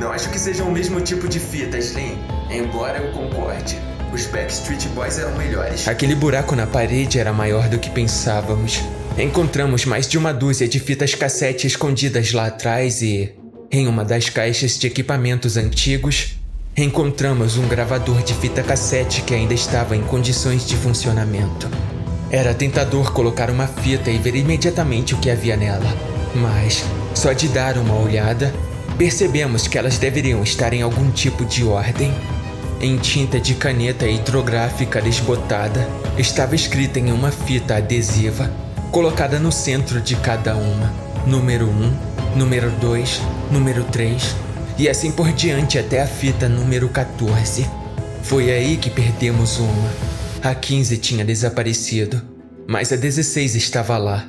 Não 0.00 0.10
acho 0.12 0.30
que 0.30 0.38
sejam 0.38 0.68
o 0.68 0.72
mesmo 0.72 1.00
tipo 1.00 1.28
de 1.28 1.38
fitas, 1.38 1.92
Lynn. 1.94 2.16
Embora 2.50 2.98
eu 2.98 3.12
concorde, 3.12 3.78
os 4.12 4.26
Backstreet 4.26 4.88
Boys 4.88 5.18
eram 5.18 5.36
melhores. 5.36 5.86
Aquele 5.86 6.14
buraco 6.14 6.56
na 6.56 6.66
parede 6.66 7.18
era 7.18 7.32
maior 7.32 7.68
do 7.68 7.78
que 7.78 7.90
pensávamos. 7.90 8.80
Encontramos 9.18 9.84
mais 9.84 10.08
de 10.08 10.16
uma 10.16 10.32
dúzia 10.32 10.68
de 10.68 10.80
fitas 10.80 11.14
cassete 11.14 11.66
escondidas 11.66 12.32
lá 12.32 12.46
atrás 12.46 13.02
e, 13.02 13.34
em 13.70 13.86
uma 13.86 14.04
das 14.04 14.28
caixas 14.28 14.78
de 14.78 14.86
equipamentos 14.86 15.56
antigos, 15.56 16.36
encontramos 16.76 17.56
um 17.56 17.68
gravador 17.68 18.22
de 18.22 18.34
fita 18.34 18.62
cassete 18.62 19.22
que 19.22 19.34
ainda 19.34 19.54
estava 19.54 19.96
em 19.96 20.02
condições 20.02 20.66
de 20.66 20.76
funcionamento. 20.76 21.68
Era 22.30 22.54
tentador 22.54 23.12
colocar 23.12 23.50
uma 23.50 23.66
fita 23.66 24.10
e 24.10 24.18
ver 24.18 24.36
imediatamente 24.36 25.14
o 25.14 25.18
que 25.18 25.30
havia 25.30 25.56
nela, 25.56 25.92
mas, 26.34 26.84
só 27.12 27.32
de 27.32 27.48
dar 27.48 27.76
uma 27.76 27.94
olhada, 27.94 28.54
percebemos 29.00 29.66
que 29.66 29.78
elas 29.78 29.96
deveriam 29.96 30.42
estar 30.42 30.74
em 30.74 30.82
algum 30.82 31.10
tipo 31.10 31.42
de 31.46 31.64
ordem. 31.64 32.12
Em 32.82 32.98
tinta 32.98 33.40
de 33.40 33.54
caneta 33.54 34.06
hidrográfica 34.06 35.00
desbotada, 35.00 35.88
estava 36.18 36.54
escrita 36.54 36.98
em 36.98 37.10
uma 37.10 37.30
fita 37.30 37.76
adesiva, 37.76 38.52
colocada 38.90 39.38
no 39.38 39.50
centro 39.50 40.02
de 40.02 40.16
cada 40.16 40.54
uma: 40.54 40.92
número 41.26 41.66
1, 41.66 42.36
número 42.36 42.70
2, 42.72 43.22
número 43.50 43.84
3 43.84 44.36
e 44.76 44.86
assim 44.86 45.10
por 45.10 45.32
diante 45.32 45.78
até 45.78 46.02
a 46.02 46.06
fita 46.06 46.46
número 46.46 46.90
14. 46.90 47.66
Foi 48.22 48.50
aí 48.50 48.76
que 48.76 48.90
perdemos 48.90 49.58
uma. 49.58 49.90
A 50.42 50.54
15 50.54 50.98
tinha 50.98 51.24
desaparecido, 51.24 52.20
mas 52.68 52.92
a 52.92 52.96
16 52.96 53.54
estava 53.54 53.96
lá. 53.96 54.26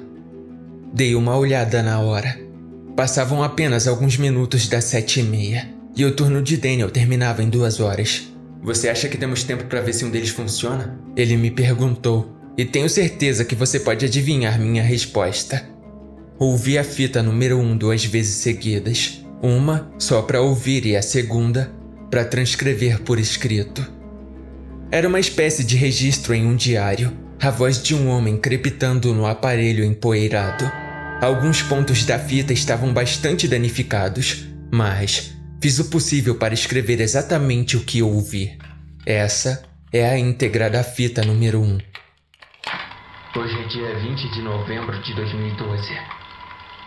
Dei 0.93 1.13
uma 1.13 1.35
olhada 1.35 1.83
na 1.83 1.99
hora. 1.99 2.50
Passavam 3.01 3.41
apenas 3.41 3.87
alguns 3.87 4.15
minutos 4.15 4.67
das 4.67 4.83
sete 4.83 5.21
e 5.21 5.23
meia, 5.23 5.67
e 5.95 6.05
o 6.05 6.11
turno 6.11 6.39
de 6.39 6.55
Daniel 6.55 6.91
terminava 6.91 7.41
em 7.41 7.49
duas 7.49 7.79
horas. 7.79 8.31
Você 8.61 8.89
acha 8.89 9.09
que 9.09 9.17
temos 9.17 9.43
tempo 9.43 9.63
para 9.63 9.81
ver 9.81 9.93
se 9.93 10.05
um 10.05 10.11
deles 10.11 10.29
funciona? 10.29 10.99
Ele 11.17 11.35
me 11.35 11.49
perguntou, 11.49 12.31
e 12.55 12.63
tenho 12.63 12.87
certeza 12.87 13.43
que 13.43 13.55
você 13.55 13.79
pode 13.79 14.05
adivinhar 14.05 14.59
minha 14.59 14.83
resposta. 14.83 15.67
Ouvi 16.37 16.77
a 16.77 16.83
fita 16.83 17.23
número 17.23 17.57
um 17.57 17.75
duas 17.75 18.05
vezes 18.05 18.35
seguidas, 18.35 19.25
uma 19.41 19.91
só 19.97 20.21
para 20.21 20.39
ouvir 20.39 20.85
e 20.85 20.95
a 20.95 21.01
segunda 21.01 21.73
para 22.11 22.23
transcrever 22.23 23.01
por 23.01 23.17
escrito. 23.17 23.83
Era 24.91 25.07
uma 25.07 25.19
espécie 25.19 25.63
de 25.63 25.75
registro 25.75 26.35
em 26.35 26.45
um 26.45 26.55
diário, 26.55 27.11
a 27.41 27.49
voz 27.49 27.81
de 27.81 27.95
um 27.95 28.09
homem 28.09 28.37
crepitando 28.37 29.11
no 29.11 29.25
aparelho 29.25 29.83
empoeirado. 29.83 30.80
Alguns 31.21 31.61
pontos 31.61 32.03
da 32.03 32.17
fita 32.17 32.51
estavam 32.51 32.91
bastante 32.91 33.47
danificados, 33.47 34.47
mas 34.73 35.39
Fiz 35.61 35.77
o 35.77 35.91
possível 35.91 36.39
para 36.39 36.55
escrever 36.55 36.99
exatamente 36.99 37.77
o 37.77 37.85
que 37.85 38.01
ouvi. 38.01 38.57
Essa 39.05 39.63
é 39.93 40.09
a 40.09 40.17
íntegra 40.17 40.71
da 40.71 40.83
fita 40.83 41.23
número 41.23 41.61
1. 41.61 41.77
Hoje 43.35 43.61
é 43.61 43.67
dia 43.67 43.99
20 43.99 44.31
de 44.31 44.41
novembro 44.41 44.99
de 45.03 45.13
2012. 45.13 45.87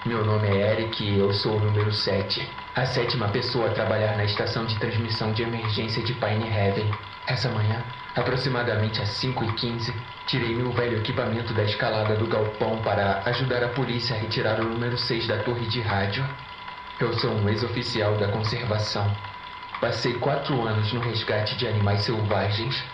Meu 0.06 0.24
nome 0.26 0.48
é 0.48 0.72
Eric 0.72 1.04
e 1.04 1.20
eu 1.20 1.32
sou 1.34 1.56
o 1.56 1.60
número 1.60 1.92
7, 1.92 2.40
a 2.74 2.84
sétima 2.86 3.28
pessoa 3.28 3.70
a 3.70 3.74
trabalhar 3.74 4.16
na 4.16 4.24
estação 4.24 4.66
de 4.66 4.76
transmissão 4.80 5.32
de 5.32 5.42
emergência 5.44 6.02
de 6.02 6.12
Pine 6.14 6.48
Heaven. 6.48 6.90
Essa 7.26 7.48
manhã, 7.48 7.82
aproximadamente 8.14 9.00
às 9.00 9.08
5h15, 9.22 9.94
tirei 10.26 10.54
meu 10.54 10.70
velho 10.72 10.98
equipamento 10.98 11.54
da 11.54 11.64
escalada 11.64 12.14
do 12.16 12.26
galpão 12.26 12.82
para 12.82 13.22
ajudar 13.24 13.64
a 13.64 13.68
polícia 13.68 14.14
a 14.14 14.18
retirar 14.18 14.60
o 14.60 14.64
número 14.64 14.98
6 14.98 15.26
da 15.26 15.38
torre 15.38 15.66
de 15.66 15.80
rádio. 15.80 16.22
Eu 17.00 17.14
sou 17.14 17.32
um 17.32 17.48
ex-oficial 17.48 18.16
da 18.18 18.28
conservação. 18.28 19.10
Passei 19.80 20.12
quatro 20.14 20.66
anos 20.66 20.92
no 20.92 21.00
resgate 21.00 21.56
de 21.56 21.66
animais 21.66 22.02
selvagens. 22.02 22.84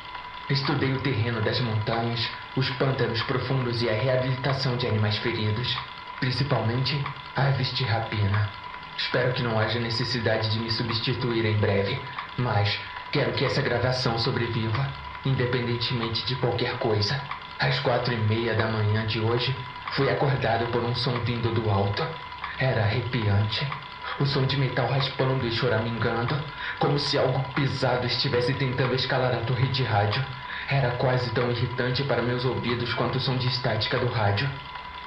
Estudei 0.48 0.92
o 0.92 1.00
terreno 1.00 1.40
das 1.42 1.60
montanhas, 1.60 2.30
os 2.56 2.70
pântanos 2.70 3.20
profundos 3.24 3.82
e 3.82 3.88
a 3.88 3.92
reabilitação 3.92 4.76
de 4.76 4.86
animais 4.86 5.18
feridos, 5.18 5.76
principalmente 6.20 7.04
aves 7.34 7.74
de 7.74 7.82
rapina. 7.82 8.48
Espero 8.96 9.32
que 9.32 9.42
não 9.42 9.58
haja 9.58 9.80
necessidade 9.80 10.50
de 10.50 10.58
me 10.60 10.70
substituir 10.70 11.44
em 11.44 11.56
breve, 11.58 12.00
mas 12.38 12.78
quero 13.12 13.32
que 13.32 13.44
essa 13.44 13.60
gravação 13.60 14.18
sobreviva, 14.18 14.88
independentemente 15.24 16.24
de 16.26 16.36
qualquer 16.36 16.78
coisa. 16.78 17.20
Às 17.58 17.78
quatro 17.80 18.12
e 18.12 18.16
meia 18.16 18.54
da 18.54 18.68
manhã 18.68 19.06
de 19.06 19.20
hoje, 19.20 19.54
fui 19.92 20.08
acordado 20.08 20.66
por 20.66 20.82
um 20.82 20.94
som 20.94 21.18
vindo 21.20 21.52
do 21.52 21.68
alto. 21.68 22.06
Era 22.58 22.82
arrepiante. 22.82 23.66
O 24.18 24.26
som 24.26 24.46
de 24.46 24.56
metal 24.56 24.86
raspando 24.86 25.46
e 25.46 25.50
choramingando, 25.50 26.36
como 26.78 26.98
se 26.98 27.18
algo 27.18 27.42
pesado 27.54 28.06
estivesse 28.06 28.54
tentando 28.54 28.94
escalar 28.94 29.34
a 29.34 29.40
torre 29.40 29.66
de 29.68 29.82
rádio. 29.82 30.24
Era 30.68 30.92
quase 30.92 31.30
tão 31.30 31.50
irritante 31.50 32.04
para 32.04 32.22
meus 32.22 32.44
ouvidos 32.44 32.94
quanto 32.94 33.16
o 33.16 33.20
som 33.20 33.36
de 33.36 33.48
estática 33.48 33.98
do 33.98 34.06
rádio. 34.06 34.48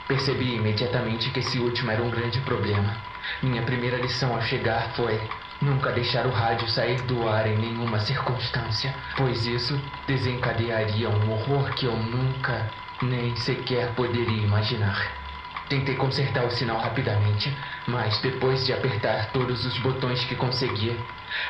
Percebi 0.08 0.56
imediatamente 0.56 1.30
que 1.30 1.40
esse 1.40 1.58
último 1.60 1.90
era 1.90 2.04
um 2.04 2.10
grande 2.10 2.42
problema. 2.42 2.98
Minha 3.42 3.62
primeira 3.62 3.98
lição 3.98 4.36
ao 4.36 4.42
chegar 4.42 4.94
foi 4.96 5.20
nunca 5.62 5.92
deixar 5.92 6.26
o 6.26 6.32
rádio 6.32 6.68
sair 6.68 7.02
do 7.04 7.28
ar 7.28 7.48
em 7.48 7.58
nenhuma 7.58 8.00
circunstância, 8.00 8.94
pois 9.16 9.46
isso 9.46 9.80
desencadearia 10.08 11.10
um 11.10 11.32
horror 11.32 11.74
que 11.74 11.86
eu 11.86 11.96
nunca 11.96 12.70
nem 13.02 13.36
sequer 13.36 13.94
poderia 13.96 14.44
imaginar. 14.44 15.24
Tentei 15.70 15.96
consertar 15.96 16.46
o 16.46 16.52
sinal 16.52 16.78
rapidamente, 16.78 17.56
mas 17.88 18.20
depois 18.20 18.66
de 18.66 18.74
apertar 18.74 19.32
todos 19.32 19.66
os 19.66 19.78
botões 19.80 20.24
que 20.26 20.36
conseguia, 20.36 20.96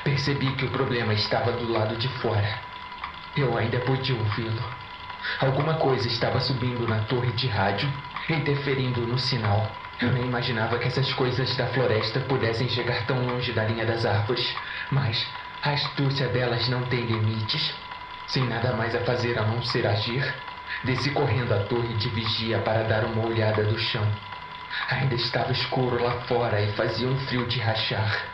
percebi 0.04 0.52
que 0.56 0.66
o 0.66 0.70
problema 0.70 1.14
estava 1.14 1.52
do 1.52 1.72
lado 1.72 1.96
de 1.98 2.08
fora. 2.20 2.60
Eu 3.36 3.58
ainda 3.58 3.80
podia 3.80 4.16
ouvi-lo. 4.16 4.64
Alguma 5.40 5.76
coisa 5.76 6.08
estava 6.08 6.40
subindo 6.40 6.88
na 6.88 7.00
torre 7.06 7.32
de 7.32 7.48
rádio, 7.48 7.92
interferindo 8.30 9.02
no 9.02 9.18
sinal. 9.18 9.70
Eu 10.02 10.12
nem 10.12 10.26
imaginava 10.26 10.78
que 10.80 10.88
essas 10.88 11.12
coisas 11.14 11.56
da 11.56 11.68
floresta 11.68 12.20
pudessem 12.22 12.68
chegar 12.70 13.06
tão 13.06 13.26
longe 13.26 13.52
da 13.52 13.64
linha 13.66 13.86
das 13.86 14.06
árvores, 14.06 14.56
mas 14.92 15.26
a 15.62 15.72
astúcia 15.72 16.28
delas 16.28 16.68
não 16.68 16.84
tem 16.84 17.06
limites. 17.06 17.74
Sem 18.28 18.44
nada 18.46 18.74
mais 18.74 18.96
a 18.96 19.00
fazer 19.02 19.38
a 19.38 19.44
não 19.44 19.62
ser 19.62 19.86
agir, 19.86 20.34
desci 20.84 21.12
correndo 21.12 21.54
a 21.54 21.64
torre 21.66 21.94
de 21.96 22.10
vigia 22.10 22.60
para 22.60 22.84
dar 22.84 23.06
uma 23.06 23.26
olhada 23.26 23.64
do 23.64 23.78
chão. 23.78 24.06
Ainda 24.90 25.16
estava 25.16 25.52
escuro 25.52 26.02
lá 26.02 26.22
fora 26.22 26.60
e 26.62 26.72
fazia 26.74 27.08
um 27.08 27.18
frio 27.28 27.46
de 27.46 27.60
rachar. 27.60 28.26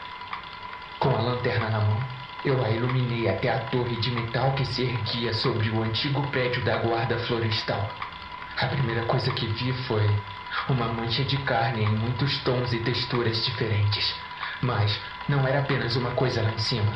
Com 0.99 1.15
a 1.15 1.21
lanterna 1.21 1.69
na 1.69 1.79
mão, 1.79 2.03
eu 2.45 2.63
a 2.63 2.69
iluminei 2.69 3.27
até 3.29 3.49
a 3.49 3.59
torre 3.65 3.95
de 3.97 4.11
metal 4.11 4.53
que 4.53 4.65
se 4.65 4.83
erguia 4.83 5.33
sobre 5.33 5.69
o 5.69 5.83
antigo 5.83 6.21
prédio 6.27 6.63
da 6.63 6.77
guarda 6.77 7.19
florestal. 7.19 7.89
A 8.61 8.67
primeira 8.67 9.05
coisa 9.05 9.31
que 9.31 9.47
vi 9.47 9.71
foi 9.87 10.05
uma 10.67 10.89
mancha 10.89 11.23
de 11.23 11.37
carne 11.37 11.83
em 11.83 11.95
muitos 11.95 12.39
tons 12.39 12.73
e 12.73 12.79
texturas 12.79 13.45
diferentes. 13.45 14.13
Mas 14.61 14.99
não 15.29 15.47
era 15.47 15.59
apenas 15.59 15.95
uma 15.95 16.11
coisa 16.11 16.41
lá 16.41 16.51
em 16.51 16.57
cima. 16.57 16.91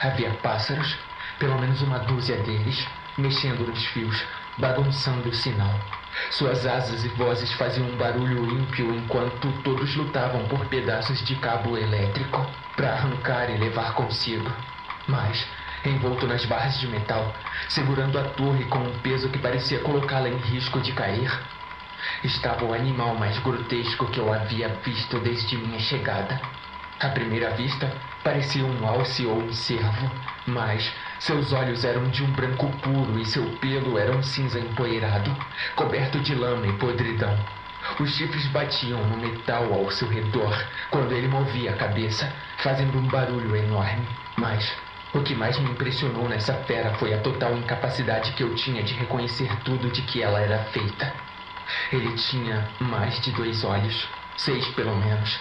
Havia 0.00 0.30
pássaros, 0.42 0.96
pelo 1.38 1.58
menos 1.58 1.82
uma 1.82 1.98
dúzia 1.98 2.36
deles, 2.38 2.88
mexendo 3.18 3.66
nos 3.66 3.84
fios, 3.88 4.24
bagunçando 4.56 5.28
o 5.28 5.34
sinal. 5.34 5.78
Suas 6.30 6.64
asas 6.64 7.04
e 7.04 7.08
vozes 7.08 7.52
faziam 7.52 7.88
um 7.88 7.96
barulho 7.96 8.48
ímpio 8.48 8.94
enquanto 8.94 9.52
todos 9.62 9.94
lutavam 9.94 10.48
por 10.48 10.64
pedaços 10.66 11.22
de 11.26 11.36
cabo 11.36 11.76
elétrico 11.76 12.46
para 12.74 12.94
arrancar 12.94 13.50
e 13.50 13.58
levar 13.58 13.92
consigo. 13.92 14.50
Mas, 15.06 15.46
envolto 15.84 16.26
nas 16.26 16.44
barras 16.44 16.78
de 16.78 16.86
metal, 16.86 17.34
segurando 17.68 18.18
a 18.18 18.24
torre 18.24 18.64
com 18.64 18.78
um 18.78 18.98
peso 19.00 19.28
que 19.28 19.38
parecia 19.38 19.80
colocá-la 19.80 20.28
em 20.28 20.36
risco 20.36 20.80
de 20.80 20.92
cair, 20.92 21.30
estava 22.24 22.64
o 22.64 22.74
animal 22.74 23.14
mais 23.14 23.38
grotesco 23.38 24.06
que 24.06 24.18
eu 24.18 24.32
havia 24.32 24.68
visto 24.84 25.18
desde 25.18 25.56
minha 25.56 25.78
chegada. 25.78 26.40
À 27.00 27.08
primeira 27.08 27.50
vista, 27.50 27.92
parecia 28.22 28.64
um 28.64 28.86
alce 28.86 29.26
ou 29.26 29.36
um 29.36 29.52
cervo, 29.52 30.10
mas 30.46 30.92
seus 31.18 31.52
olhos 31.52 31.84
eram 31.84 32.08
de 32.10 32.22
um 32.22 32.30
branco 32.32 32.68
puro 32.78 33.18
e 33.18 33.24
seu 33.24 33.44
pelo 33.56 33.98
era 33.98 34.12
um 34.12 34.22
cinza 34.22 34.60
empoeirado, 34.60 35.36
coberto 35.74 36.20
de 36.20 36.34
lama 36.34 36.66
e 36.66 36.72
podridão. 36.74 37.36
Os 37.98 38.14
chifres 38.14 38.46
batiam 38.46 39.00
no 39.08 39.16
metal 39.16 39.72
ao 39.74 39.90
seu 39.90 40.08
redor 40.08 40.56
quando 40.90 41.12
ele 41.12 41.26
movia 41.26 41.72
a 41.72 41.76
cabeça, 41.76 42.32
fazendo 42.58 42.96
um 42.96 43.08
barulho 43.08 43.56
enorme. 43.56 44.06
Mas 44.36 44.72
o 45.14 45.22
que 45.22 45.34
mais 45.34 45.58
me 45.58 45.70
impressionou 45.70 46.26
nessa 46.28 46.54
fera 46.64 46.94
foi 46.94 47.12
a 47.12 47.18
total 47.20 47.54
incapacidade 47.56 48.32
que 48.32 48.42
eu 48.42 48.54
tinha 48.54 48.82
de 48.82 48.94
reconhecer 48.94 49.54
tudo 49.62 49.90
de 49.90 50.02
que 50.02 50.22
ela 50.22 50.40
era 50.40 50.64
feita. 50.66 51.12
Ele 51.92 52.12
tinha 52.14 52.68
mais 52.80 53.20
de 53.20 53.30
dois 53.32 53.62
olhos, 53.62 54.08
seis 54.36 54.66
pelo 54.68 54.96
menos. 54.96 55.38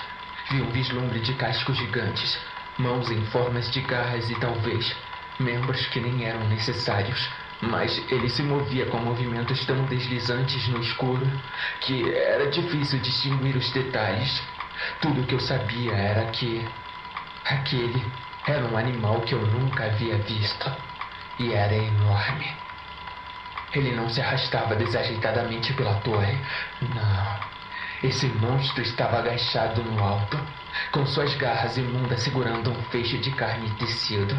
Vi 0.50 0.62
um 0.62 0.70
vislumbre 0.72 1.20
de 1.22 1.34
cascos 1.36 1.78
gigantes, 1.78 2.38
mãos 2.78 3.10
em 3.10 3.24
formas 3.28 3.72
de 3.72 3.80
garras 3.82 4.30
e 4.30 4.36
talvez 4.36 4.94
membros 5.40 5.86
que 5.88 6.02
nem 6.02 6.26
eram 6.26 6.48
necessários. 6.50 7.30
Mas 7.62 7.96
ele 8.12 8.28
se 8.28 8.44
movia 8.44 8.88
com 8.88 8.98
movimentos 8.98 9.66
tão 9.66 9.86
deslizantes 9.86 10.68
no 10.68 10.82
escuro 10.82 11.26
que 11.82 12.12
era 12.14 12.50
difícil 12.50 13.00
distinguir 13.00 13.56
os 13.56 13.72
detalhes. 13.72 14.42
Tudo 15.00 15.22
o 15.22 15.26
que 15.26 15.36
eu 15.36 15.40
sabia 15.40 15.94
era 15.94 16.26
que 16.32 16.68
aquele 17.46 18.04
era 18.47 18.65
um 18.65 18.77
animal 18.77 19.21
que 19.21 19.34
eu 19.34 19.41
nunca 19.41 19.86
havia 19.86 20.17
visto 20.17 20.71
e 21.38 21.54
era 21.54 21.75
enorme. 21.75 22.51
Ele 23.73 23.95
não 23.95 24.10
se 24.10 24.19
arrastava 24.21 24.75
desajeitadamente 24.75 25.73
pela 25.73 25.95
torre. 26.01 26.38
Não. 26.82 27.51
Esse 28.04 28.25
monstro 28.27 28.82
estava 28.82 29.19
agachado 29.19 29.84
no 29.84 30.04
alto, 30.04 30.39
com 30.91 31.06
suas 31.06 31.36
garras 31.36 31.77
imundas 31.77 32.21
segurando 32.21 32.71
um 32.71 32.84
feixe 32.86 33.17
de 33.19 33.32
carne 33.32 33.69
tecido. 33.77 34.36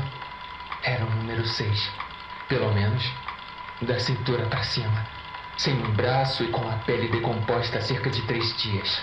Era 0.82 1.04
o 1.04 1.10
número 1.10 1.46
seis, 1.46 1.90
pelo 2.48 2.72
menos 2.74 3.08
da 3.80 3.98
cintura 3.98 4.46
para 4.46 4.62
cima, 4.64 5.06
sem 5.56 5.74
um 5.74 5.92
braço 5.92 6.44
e 6.44 6.48
com 6.48 6.68
a 6.68 6.74
pele 6.78 7.08
decomposta 7.08 7.78
há 7.78 7.80
cerca 7.80 8.10
de 8.10 8.22
três 8.22 8.56
dias. 8.56 9.02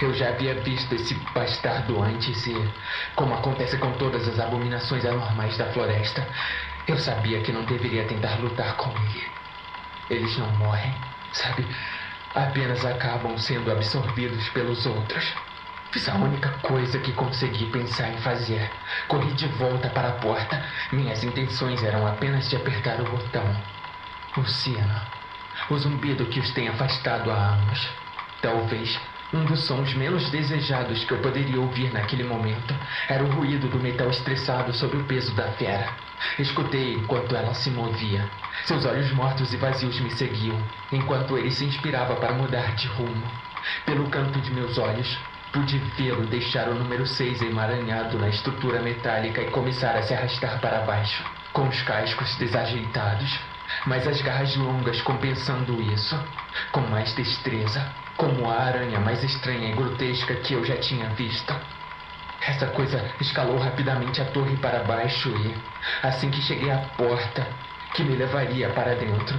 Eu 0.00 0.12
já 0.14 0.28
havia 0.28 0.54
visto 0.54 0.94
esse 0.94 1.14
bastardo 1.34 2.02
antes 2.02 2.46
e, 2.46 2.72
como 3.14 3.34
acontece 3.34 3.76
com 3.78 3.92
todas 3.92 4.26
as 4.28 4.38
abominações 4.40 5.04
anormais 5.04 5.56
da 5.56 5.66
floresta, 5.72 6.26
eu 6.86 6.98
sabia 6.98 7.40
que 7.40 7.52
não 7.52 7.64
deveria 7.64 8.04
tentar 8.04 8.40
lutar 8.40 8.76
com 8.76 8.90
ele. 8.90 9.30
Eles 10.10 10.36
não 10.36 10.50
morrem, 10.56 10.94
sabe? 11.32 11.66
Apenas 12.34 12.84
acabam 12.84 13.36
sendo 13.38 13.70
absorvidos 13.70 14.48
pelos 14.50 14.86
outros. 14.86 15.32
Fiz 15.92 16.08
a 16.08 16.14
única 16.14 16.48
coisa 16.62 16.98
que 16.98 17.12
consegui 17.12 17.66
pensar 17.66 18.08
em 18.08 18.16
fazer. 18.18 18.70
Corri 19.08 19.30
de 19.34 19.46
volta 19.48 19.90
para 19.90 20.08
a 20.08 20.12
porta. 20.12 20.64
Minhas 20.90 21.22
intenções 21.22 21.82
eram 21.82 22.06
apenas 22.06 22.48
de 22.48 22.56
apertar 22.56 22.98
o 23.00 23.04
botão. 23.04 23.44
O 24.38 24.44
sino. 24.46 25.00
O 25.68 25.76
zumbido 25.76 26.24
que 26.26 26.40
os 26.40 26.50
tem 26.52 26.68
afastado 26.68 27.30
há 27.30 27.34
anos. 27.34 27.90
Talvez 28.40 28.98
um 29.32 29.44
dos 29.46 29.64
sons 29.64 29.94
menos 29.94 30.30
desejados 30.30 31.04
que 31.04 31.12
eu 31.12 31.18
poderia 31.18 31.58
ouvir 31.58 31.90
naquele 31.92 32.22
momento 32.22 32.74
era 33.08 33.24
o 33.24 33.30
ruído 33.30 33.66
do 33.68 33.80
metal 33.80 34.10
estressado 34.10 34.74
sob 34.74 34.96
o 34.96 35.04
peso 35.04 35.34
da 35.34 35.50
fera. 35.52 35.88
Escutei 36.38 36.94
enquanto 36.94 37.34
ela 37.34 37.54
se 37.54 37.70
movia. 37.70 38.28
Seus 38.64 38.84
olhos 38.84 39.10
mortos 39.12 39.52
e 39.54 39.56
vazios 39.56 39.98
me 40.00 40.10
seguiam, 40.10 40.60
enquanto 40.92 41.38
ele 41.38 41.50
se 41.50 41.64
inspirava 41.64 42.14
para 42.16 42.34
mudar 42.34 42.74
de 42.74 42.86
rumo. 42.88 43.26
Pelo 43.86 44.08
canto 44.10 44.38
de 44.38 44.52
meus 44.52 44.76
olhos, 44.76 45.18
pude 45.50 45.78
vê-lo 45.96 46.26
deixar 46.26 46.68
o 46.68 46.74
número 46.74 47.06
6 47.06 47.40
emaranhado 47.42 48.18
na 48.18 48.28
estrutura 48.28 48.82
metálica 48.82 49.40
e 49.40 49.50
começar 49.50 49.96
a 49.96 50.02
se 50.02 50.12
arrastar 50.12 50.60
para 50.60 50.82
baixo, 50.82 51.24
com 51.52 51.68
os 51.68 51.82
cascos 51.82 52.36
desajeitados, 52.36 53.40
mas 53.86 54.06
as 54.06 54.20
garras 54.20 54.54
longas 54.56 55.00
compensando 55.00 55.80
isso, 55.80 56.18
com 56.70 56.80
mais 56.82 57.14
destreza 57.14 58.01
como 58.16 58.48
a 58.50 58.56
aranha 58.56 59.00
mais 59.00 59.22
estranha 59.22 59.70
e 59.70 59.74
grotesca 59.74 60.34
que 60.36 60.54
eu 60.54 60.64
já 60.64 60.76
tinha 60.76 61.08
visto. 61.10 61.54
Essa 62.40 62.66
coisa 62.68 63.04
escalou 63.20 63.58
rapidamente 63.58 64.20
a 64.20 64.24
torre 64.26 64.56
para 64.56 64.82
baixo 64.82 65.28
e, 65.28 65.54
assim 66.02 66.30
que 66.30 66.42
cheguei 66.42 66.70
à 66.70 66.78
porta, 66.96 67.46
que 67.94 68.02
me 68.02 68.16
levaria 68.16 68.68
para 68.70 68.96
dentro, 68.96 69.38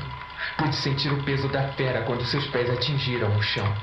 pude 0.58 0.76
sentir 0.76 1.12
o 1.12 1.22
peso 1.24 1.48
da 1.50 1.70
fera 1.70 2.04
quando 2.04 2.26
seus 2.26 2.48
pés 2.48 2.70
atingiram 2.70 3.36
o 3.36 3.42
chão. 3.42 3.74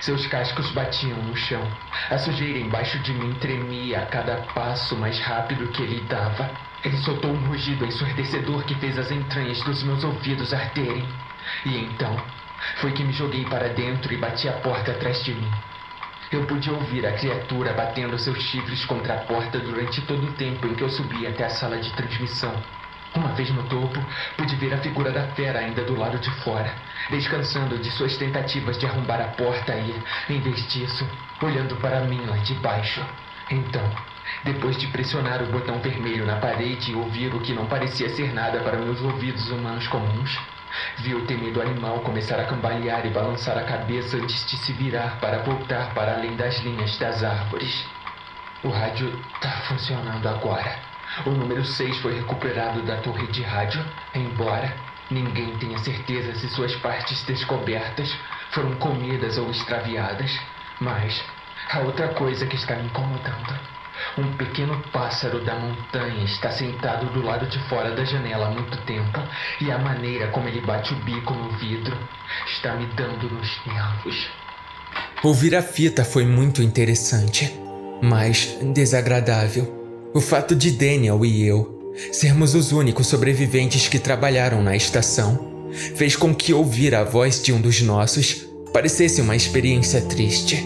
Seus 0.00 0.26
cascos 0.26 0.70
batiam 0.70 1.18
no 1.18 1.36
chão. 1.36 1.62
A 2.10 2.18
sujeira 2.18 2.58
embaixo 2.58 2.98
de 3.00 3.12
mim 3.12 3.34
tremia 3.34 4.00
a 4.00 4.06
cada 4.06 4.36
passo 4.54 4.96
mais 4.96 5.20
rápido 5.20 5.68
que 5.68 5.82
ele 5.82 6.00
dava. 6.08 6.50
Ele 6.82 6.96
soltou 6.98 7.30
um 7.30 7.46
rugido 7.46 7.84
ensurdecedor 7.84 8.64
que 8.64 8.74
fez 8.76 8.98
as 8.98 9.10
entranhas 9.10 9.60
dos 9.62 9.82
meus 9.82 10.02
ouvidos 10.02 10.52
arderem. 10.52 11.06
E 11.64 11.76
então, 11.78 12.16
foi 12.76 12.92
que 12.92 13.04
me 13.04 13.12
joguei 13.12 13.44
para 13.44 13.68
dentro 13.68 14.12
e 14.12 14.16
bati 14.16 14.48
a 14.48 14.52
porta 14.54 14.92
atrás 14.92 15.22
de 15.24 15.34
mim. 15.34 15.50
Eu 16.32 16.44
pude 16.46 16.70
ouvir 16.70 17.06
a 17.06 17.12
criatura 17.12 17.72
batendo 17.72 18.18
seus 18.18 18.38
chifres 18.38 18.84
contra 18.86 19.14
a 19.14 19.18
porta 19.18 19.58
durante 19.58 20.00
todo 20.02 20.26
o 20.26 20.32
tempo 20.32 20.66
em 20.66 20.74
que 20.74 20.82
eu 20.82 20.88
subia 20.88 21.28
até 21.28 21.44
a 21.44 21.50
sala 21.50 21.78
de 21.78 21.92
transmissão. 21.92 22.54
Uma 23.14 23.32
vez 23.34 23.48
no 23.50 23.62
topo, 23.64 24.04
pude 24.36 24.56
ver 24.56 24.74
a 24.74 24.78
figura 24.78 25.12
da 25.12 25.28
fera 25.28 25.60
ainda 25.60 25.84
do 25.84 25.96
lado 25.96 26.18
de 26.18 26.30
fora, 26.42 26.74
descansando 27.10 27.78
de 27.78 27.88
suas 27.92 28.16
tentativas 28.16 28.76
de 28.76 28.86
arrombar 28.86 29.20
a 29.20 29.28
porta 29.28 29.76
e, 29.76 29.94
em 30.28 30.40
vez 30.40 30.66
disso, 30.72 31.08
olhando 31.40 31.76
para 31.76 32.00
mim 32.00 32.26
lá 32.26 32.38
de 32.38 32.54
baixo. 32.54 33.00
Então, 33.48 33.88
depois 34.42 34.76
de 34.76 34.88
pressionar 34.88 35.42
o 35.42 35.46
botão 35.46 35.78
vermelho 35.78 36.26
na 36.26 36.36
parede 36.36 36.90
e 36.90 36.94
ouvir 36.96 37.32
o 37.32 37.40
que 37.40 37.52
não 37.52 37.66
parecia 37.66 38.08
ser 38.08 38.32
nada 38.34 38.58
para 38.60 38.78
meus 38.78 39.00
ouvidos 39.00 39.48
humanos 39.50 39.86
comuns, 39.86 40.36
vi 40.98 41.14
o 41.14 41.26
temido 41.26 41.60
animal 41.60 42.00
começar 42.00 42.38
a 42.38 42.44
cambalear 42.44 43.06
e 43.06 43.10
balançar 43.10 43.56
a 43.58 43.64
cabeça 43.64 44.16
antes 44.16 44.46
de 44.46 44.56
se 44.56 44.72
virar 44.72 45.18
para 45.20 45.38
voltar 45.38 45.92
para 45.94 46.14
além 46.14 46.36
das 46.36 46.58
linhas 46.60 46.96
das 46.98 47.22
árvores. 47.22 47.84
O 48.62 48.68
rádio 48.68 49.08
está 49.34 49.50
funcionando 49.68 50.26
agora. 50.26 50.78
O 51.26 51.30
número 51.30 51.64
6 51.64 51.98
foi 51.98 52.16
recuperado 52.16 52.82
da 52.82 52.96
torre 52.96 53.26
de 53.28 53.42
rádio, 53.42 53.84
embora 54.14 54.74
ninguém 55.10 55.56
tenha 55.58 55.78
certeza 55.78 56.34
se 56.34 56.48
suas 56.48 56.74
partes 56.76 57.22
descobertas 57.24 58.12
foram 58.50 58.74
comidas 58.76 59.38
ou 59.38 59.50
extraviadas. 59.50 60.40
Mas 60.80 61.22
há 61.70 61.80
outra 61.80 62.08
coisa 62.08 62.46
que 62.46 62.56
está 62.56 62.74
me 62.76 62.86
incomodando. 62.86 63.54
Um 64.16 64.36
pequeno 64.36 64.80
pássaro 64.92 65.44
da 65.44 65.54
montanha 65.56 66.24
está 66.24 66.50
sentado 66.50 67.12
do 67.12 67.22
lado 67.22 67.46
de 67.46 67.58
fora 67.68 67.94
da 67.94 68.04
janela 68.04 68.46
há 68.46 68.50
muito 68.50 68.76
tempo 68.84 69.20
e 69.60 69.70
a 69.70 69.78
maneira 69.78 70.28
como 70.28 70.48
ele 70.48 70.60
bate 70.60 70.94
o 70.94 70.96
bico 71.04 71.34
no 71.34 71.50
vidro 71.58 71.96
está 72.46 72.74
me 72.74 72.86
dando 72.94 73.28
nos 73.28 73.66
nervos. 73.66 74.30
Ouvir 75.22 75.56
a 75.56 75.62
fita 75.62 76.04
foi 76.04 76.24
muito 76.26 76.62
interessante, 76.62 77.58
mas 78.02 78.58
desagradável. 78.74 80.12
O 80.14 80.20
fato 80.20 80.54
de 80.54 80.70
Daniel 80.70 81.24
e 81.24 81.46
eu 81.46 81.92
sermos 82.12 82.54
os 82.54 82.72
únicos 82.72 83.06
sobreviventes 83.06 83.88
que 83.88 83.98
trabalharam 83.98 84.62
na 84.62 84.76
estação 84.76 85.70
fez 85.96 86.14
com 86.14 86.34
que 86.34 86.52
ouvir 86.52 86.94
a 86.94 87.02
voz 87.02 87.42
de 87.42 87.52
um 87.52 87.60
dos 87.60 87.80
nossos 87.80 88.46
parecesse 88.72 89.20
uma 89.20 89.34
experiência 89.34 90.00
triste. 90.02 90.64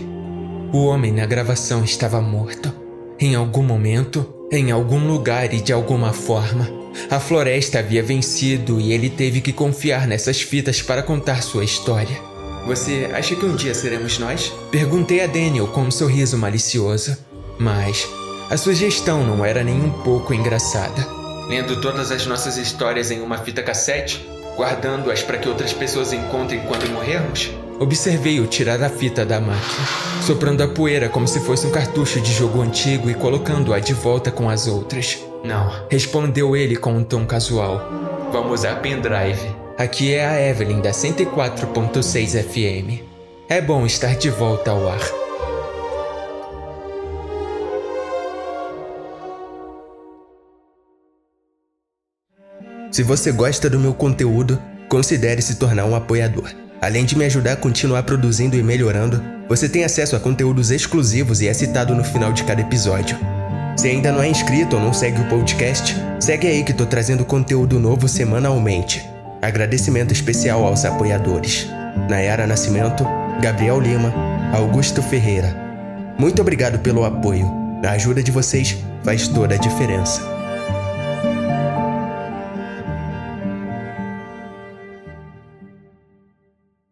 O 0.73 0.85
homem 0.85 1.13
na 1.13 1.25
gravação 1.25 1.85
estava 1.85 2.21
morto. 2.21 2.88
Em 3.21 3.35
algum 3.35 3.65
momento, 3.65 4.33
em 4.53 4.71
algum 4.71 5.05
lugar 5.05 5.53
e 5.53 5.61
de 5.61 5.73
alguma 5.73 6.13
forma, 6.13 6.71
a 7.11 7.19
floresta 7.19 7.81
havia 7.81 8.01
vencido 8.01 8.81
e 8.81 8.93
ele 8.93 9.11
teve 9.11 9.41
que 9.41 9.53
confiar 9.53 10.07
nessas 10.07 10.41
fitas 10.41 10.81
para 10.81 11.03
contar 11.03 11.43
sua 11.43 11.65
história. 11.65 12.17
Você 12.65 13.11
acha 13.13 13.35
que 13.35 13.45
um 13.45 13.57
dia 13.57 13.75
seremos 13.75 14.21
nós? 14.21 14.53
Perguntei 14.71 15.21
a 15.21 15.27
Daniel 15.27 15.67
com 15.67 15.81
um 15.81 15.91
sorriso 15.91 16.39
malicioso. 16.39 17.17
Mas 17.59 18.09
a 18.51 18.57
sugestão 18.57 19.27
não 19.27 19.45
era 19.45 19.65
nem 19.65 19.81
um 19.81 19.91
pouco 20.05 20.33
engraçada. 20.33 21.05
Lendo 21.49 21.81
todas 21.81 22.13
as 22.13 22.25
nossas 22.25 22.57
histórias 22.57 23.11
em 23.11 23.21
uma 23.21 23.39
fita 23.39 23.65
cassete, 23.65 24.25
guardando-as 24.57 25.25
para 25.25 25.39
que 25.39 25.49
outras 25.49 25.73
pessoas 25.73 26.13
encontrem 26.13 26.61
quando 26.69 26.89
morrermos? 26.93 27.51
Observei-o 27.81 28.47
tirar 28.49 28.83
a 28.83 28.89
fita 28.89 29.25
da 29.25 29.41
máquina, 29.41 29.87
soprando 30.27 30.63
a 30.65 30.69
poeira 30.69 31.09
como 31.09 31.29
se 31.29 31.39
fosse 31.39 31.65
um 31.65 31.71
cartucho 31.71 32.21
de 32.21 32.33
jogo 32.33 32.61
antigo 32.61 33.09
e 33.09 33.15
colocando-a 33.15 33.79
de 33.79 33.95
volta 33.95 34.33
com 34.33 34.51
as 34.51 34.67
outras. 34.67 35.19
Não, 35.45 35.87
respondeu 35.89 36.57
ele 36.57 36.75
com 36.75 36.93
um 36.93 37.05
tom 37.05 37.25
casual. 37.25 37.81
Vamos 38.33 38.61
usar 38.61 38.83
pendrive. 38.83 39.47
Aqui 39.79 40.13
é 40.13 40.27
a 40.27 40.49
Evelyn 40.49 40.81
da 40.81 40.91
104.6 40.91 42.43
FM. 42.43 43.01
É 43.49 43.61
bom 43.61 43.87
estar 43.87 44.17
de 44.17 44.29
volta 44.29 44.73
ao 44.73 44.89
ar. 44.89 45.01
Se 52.91 53.05
você 53.05 53.31
gosta 53.31 53.71
do 53.71 53.79
meu 53.79 53.95
conteúdo, 53.95 54.61
considere 54.89 55.41
se 55.41 55.61
tornar 55.61 55.85
um 55.85 55.95
apoiador. 55.95 56.53
Além 56.81 57.05
de 57.05 57.19
me 57.19 57.25
ajudar 57.25 57.55
a 57.55 57.57
continuar 57.57 58.05
produzindo 58.05 58.57
e 58.57 58.63
melhorando, 58.63 59.23
você 59.49 59.69
tem 59.69 59.85
acesso 59.85 60.15
a 60.15 60.21
conteúdos 60.21 60.71
exclusivos 60.71 61.41
e 61.41 61.49
é 61.49 61.55
citado 61.55 61.95
no 61.95 62.05
final 62.05 62.33
de 62.33 62.45
cada 62.45 62.61
episódio. 62.61 63.19
Se 63.77 63.89
ainda 63.89 64.13
não 64.13 64.23
é 64.23 64.29
inscrito 64.29 64.77
ou 64.77 64.83
não 64.83 64.93
segue 64.93 65.21
o 65.21 65.29
podcast, 65.29 65.97
segue 66.21 66.47
aí 66.47 66.63
que 66.63 66.73
tô 66.73 66.87
trazendo 66.87 67.25
conteúdo 67.25 67.81
novo 67.81 68.09
semanalmente. 68.09 69.09
Agradecimento 69.43 70.13
especial 70.13 70.65
aos 70.65 70.85
apoiadores: 70.85 71.69
Nayara 72.09 72.47
Nascimento, 72.47 73.05
Gabriel 73.41 73.81
Lima, 73.81 74.13
Augusto 74.53 75.03
Ferreira. 75.03 75.57
Muito 76.19 76.43
obrigado 76.43 76.79
pelo 76.81 77.05
apoio. 77.05 77.49
A 77.85 77.93
ajuda 77.93 78.23
de 78.23 78.33
vocês 78.33 78.77
faz 79.05 79.29
toda 79.29 79.55
a 79.55 79.59
diferença. 79.59 80.38